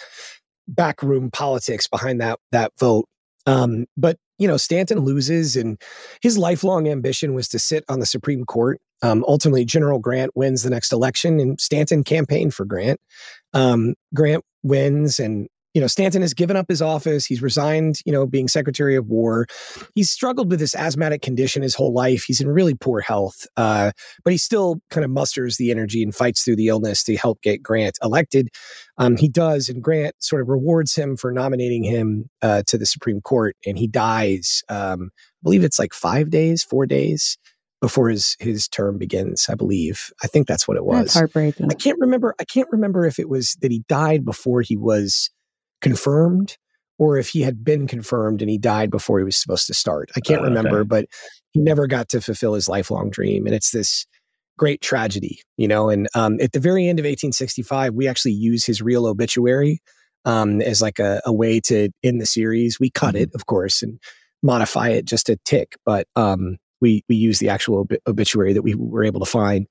[0.67, 3.07] backroom politics behind that that vote
[3.47, 5.81] um, but you know, Stanton loses, and
[6.23, 8.81] his lifelong ambition was to sit on the Supreme Court.
[9.03, 12.99] Um, ultimately, General Grant wins the next election, and Stanton campaigned for Grant.
[13.53, 17.25] Um, Grant wins, and you know, Stanton has given up his office.
[17.25, 19.47] He's resigned, you know, being Secretary of War.
[19.95, 22.25] He's struggled with this asthmatic condition his whole life.
[22.25, 23.93] He's in really poor health, uh,
[24.25, 27.41] but he still kind of musters the energy and fights through the illness to help
[27.43, 28.49] get Grant elected.
[28.99, 32.87] Um, he does, and Grant sort of rewards him for nominating him uh, to the
[32.87, 34.63] Supreme Court, and he dies.
[34.69, 37.39] Um, I believe it's like five days, four days
[37.81, 39.47] before his his term begins.
[39.49, 40.11] I believe.
[40.23, 40.99] I think that's what it was.
[40.99, 41.69] That's heartbreaking.
[41.71, 42.35] I can't remember.
[42.41, 45.31] I can't remember if it was that he died before he was
[45.81, 46.57] confirmed
[46.99, 50.11] or if he had been confirmed and he died before he was supposed to start.
[50.17, 50.87] I can't uh, remember, okay.
[50.87, 51.07] but
[51.53, 53.47] he never got to fulfill his lifelong dream.
[53.47, 54.07] And it's this
[54.59, 55.89] great tragedy, you know.
[55.89, 59.81] And um, at the very end of 1865, we actually use his real obituary
[60.27, 62.79] um, as like a, a, way to end the series.
[62.79, 63.25] We cut mm-hmm.
[63.25, 63.99] it, of course, and
[64.43, 68.63] modify it just a tick, but um, we we use the actual ob- obituary that
[68.63, 69.67] we were able to find,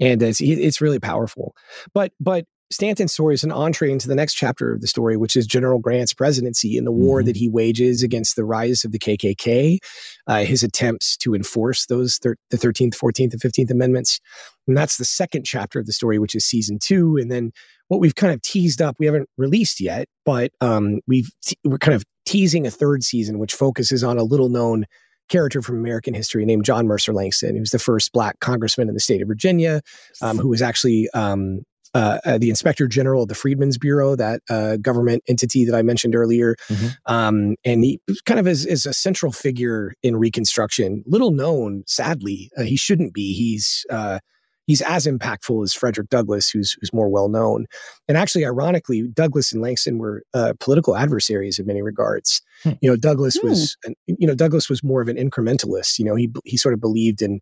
[0.00, 1.54] and it's it's really powerful.
[1.94, 5.36] But but Stanton's story is an entree into the next chapter of the story, which
[5.36, 7.26] is General Grant's presidency and the war mm-hmm.
[7.26, 9.78] that he wages against the rise of the KKK,
[10.26, 14.20] uh, his attempts to enforce those thir- the 13th, 14th, and 15th Amendments.
[14.66, 17.16] And that's the second chapter of the story, which is season two.
[17.16, 17.52] And then
[17.88, 21.78] what we've kind of teased up, we haven't released yet, but um, we've te- we're
[21.78, 24.86] kind of teasing a third season, which focuses on a little known
[25.28, 28.94] character from American history named John Mercer Langston, who was the first black congressman in
[28.94, 29.82] the state of Virginia,
[30.20, 31.62] um, who was actually um,
[31.94, 35.82] uh, uh, the inspector general of the Freedmen's Bureau, that uh, government entity that I
[35.82, 36.56] mentioned earlier.
[36.68, 36.86] Mm-hmm.
[37.06, 42.50] Um, and he kind of is, is, a central figure in Reconstruction, little known, sadly.
[42.56, 43.34] Uh, he shouldn't be.
[43.34, 44.20] He's uh,
[44.66, 47.66] he's as impactful as Frederick Douglass, who's who's more well known.
[48.08, 52.40] And actually, ironically, Douglass and Langston were uh, political adversaries in many regards.
[52.62, 52.72] Hmm.
[52.80, 53.48] You know, Douglass hmm.
[53.48, 53.76] was
[54.06, 55.98] you know Douglass was more of an incrementalist.
[55.98, 57.40] You know, he he sort of believed in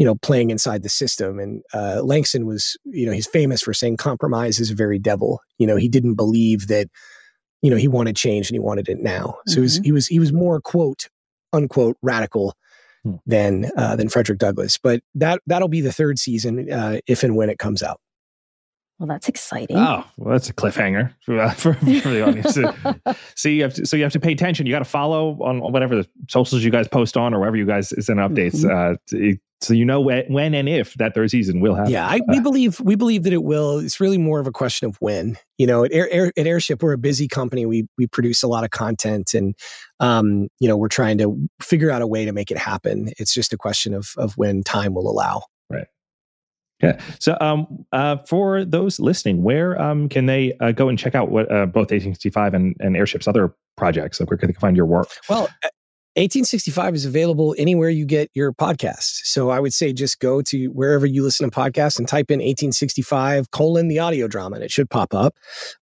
[0.00, 1.38] you know, playing inside the system.
[1.38, 5.42] And uh, Langston was, you know, he's famous for saying compromise is a very devil.
[5.58, 6.88] You know, he didn't believe that,
[7.60, 9.36] you know, he wanted change and he wanted it now.
[9.46, 9.60] So mm-hmm.
[9.60, 11.08] he was he was he was more quote
[11.52, 12.54] unquote radical
[13.04, 13.16] hmm.
[13.26, 14.78] than uh, than Frederick Douglass.
[14.78, 18.00] But that that'll be the third season uh, if and when it comes out.
[19.00, 19.78] Well, that's exciting.
[19.78, 22.54] Oh, well, that's a cliffhanger for, uh, for, for the audience.
[23.34, 24.66] so, you have to, so you have to pay attention.
[24.66, 27.64] You got to follow on whatever the socials you guys post on or wherever you
[27.64, 28.62] guys send updates.
[28.62, 28.94] Mm-hmm.
[28.94, 31.92] Uh, to, so you know when, when and if that third season will happen.
[31.92, 33.78] Yeah, I, we uh, believe we believe that it will.
[33.78, 35.36] It's really more of a question of when.
[35.58, 37.66] You know, at, Air, Air, at Airship, we're a busy company.
[37.66, 39.54] We we produce a lot of content, and
[39.98, 43.10] um, you know, we're trying to figure out a way to make it happen.
[43.18, 45.42] It's just a question of of when time will allow.
[46.82, 47.00] Yeah.
[47.18, 51.30] So, um, uh, for those listening, where um, can they uh, go and check out
[51.30, 54.20] what uh, both 1865 and, and Airship's other projects?
[54.20, 55.08] Like, where can they find your work?
[55.28, 55.48] Well,
[56.16, 59.20] 1865 is available anywhere you get your podcasts.
[59.24, 62.40] So I would say just go to wherever you listen to podcasts and type in
[62.40, 65.36] 1865 colon the audio drama and it should pop up.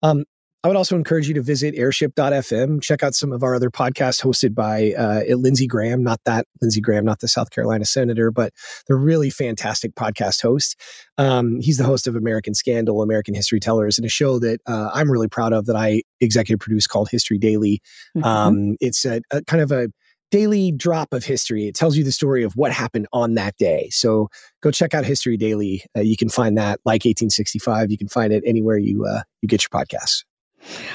[0.03, 0.24] Um,
[0.66, 4.20] I would also encourage you to visit airship.fm, check out some of our other podcasts
[4.20, 8.52] hosted by uh, Lindsey Graham, not that Lindsey Graham, not the South Carolina senator, but
[8.88, 10.74] the really fantastic podcast host.
[11.18, 14.90] Um, he's the host of American Scandal, American History Tellers, and a show that uh,
[14.92, 17.80] I'm really proud of that I executive produce called History Daily.
[18.16, 18.24] Mm-hmm.
[18.24, 19.86] Um, it's a, a kind of a
[20.32, 21.68] daily drop of history.
[21.68, 23.88] It tells you the story of what happened on that day.
[23.92, 24.30] So
[24.64, 25.84] go check out History Daily.
[25.96, 27.92] Uh, you can find that like 1865.
[27.92, 30.24] You can find it anywhere you uh, you get your podcasts.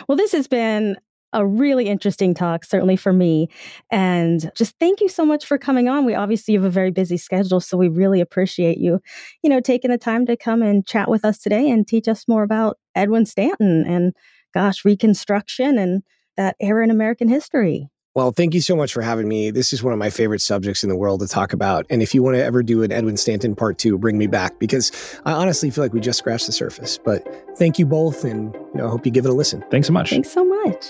[0.07, 0.97] Well, this has been
[1.33, 3.47] a really interesting talk, certainly for me.
[3.89, 6.05] And just thank you so much for coming on.
[6.05, 8.99] We obviously have a very busy schedule, so we really appreciate you,
[9.41, 12.27] you know, taking the time to come and chat with us today and teach us
[12.27, 14.13] more about Edwin Stanton and
[14.53, 16.03] gosh, Reconstruction and
[16.35, 17.87] that era in American history.
[18.13, 19.51] Well, thank you so much for having me.
[19.51, 21.85] This is one of my favorite subjects in the world to talk about.
[21.89, 24.59] And if you want to ever do an Edwin Stanton part two, bring me back
[24.59, 24.91] because
[25.25, 26.97] I honestly feel like we just scratched the surface.
[26.97, 27.25] But
[27.57, 29.63] thank you both, and you know, I hope you give it a listen.
[29.71, 30.09] Thanks so much.
[30.09, 30.87] Thanks so much.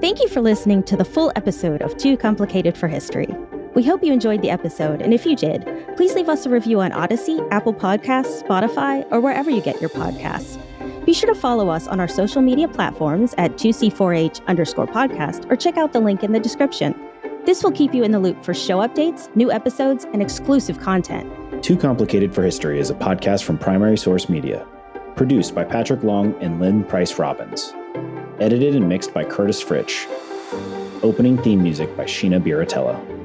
[0.00, 3.28] Thank you for listening to the full episode of Too Complicated for History.
[3.76, 5.64] We hope you enjoyed the episode, and if you did,
[5.96, 9.90] please leave us a review on Odyssey, Apple Podcasts, Spotify, or wherever you get your
[9.90, 10.60] podcasts.
[11.06, 15.54] Be sure to follow us on our social media platforms at 2C4H underscore podcast or
[15.54, 17.00] check out the link in the description.
[17.44, 21.32] This will keep you in the loop for show updates, new episodes, and exclusive content.
[21.62, 24.66] Too Complicated for History is a podcast from Primary Source Media,
[25.14, 27.72] produced by Patrick Long and Lynn Price Robbins,
[28.40, 30.08] edited and mixed by Curtis Fritch,
[31.04, 33.15] opening theme music by Sheena Biratello.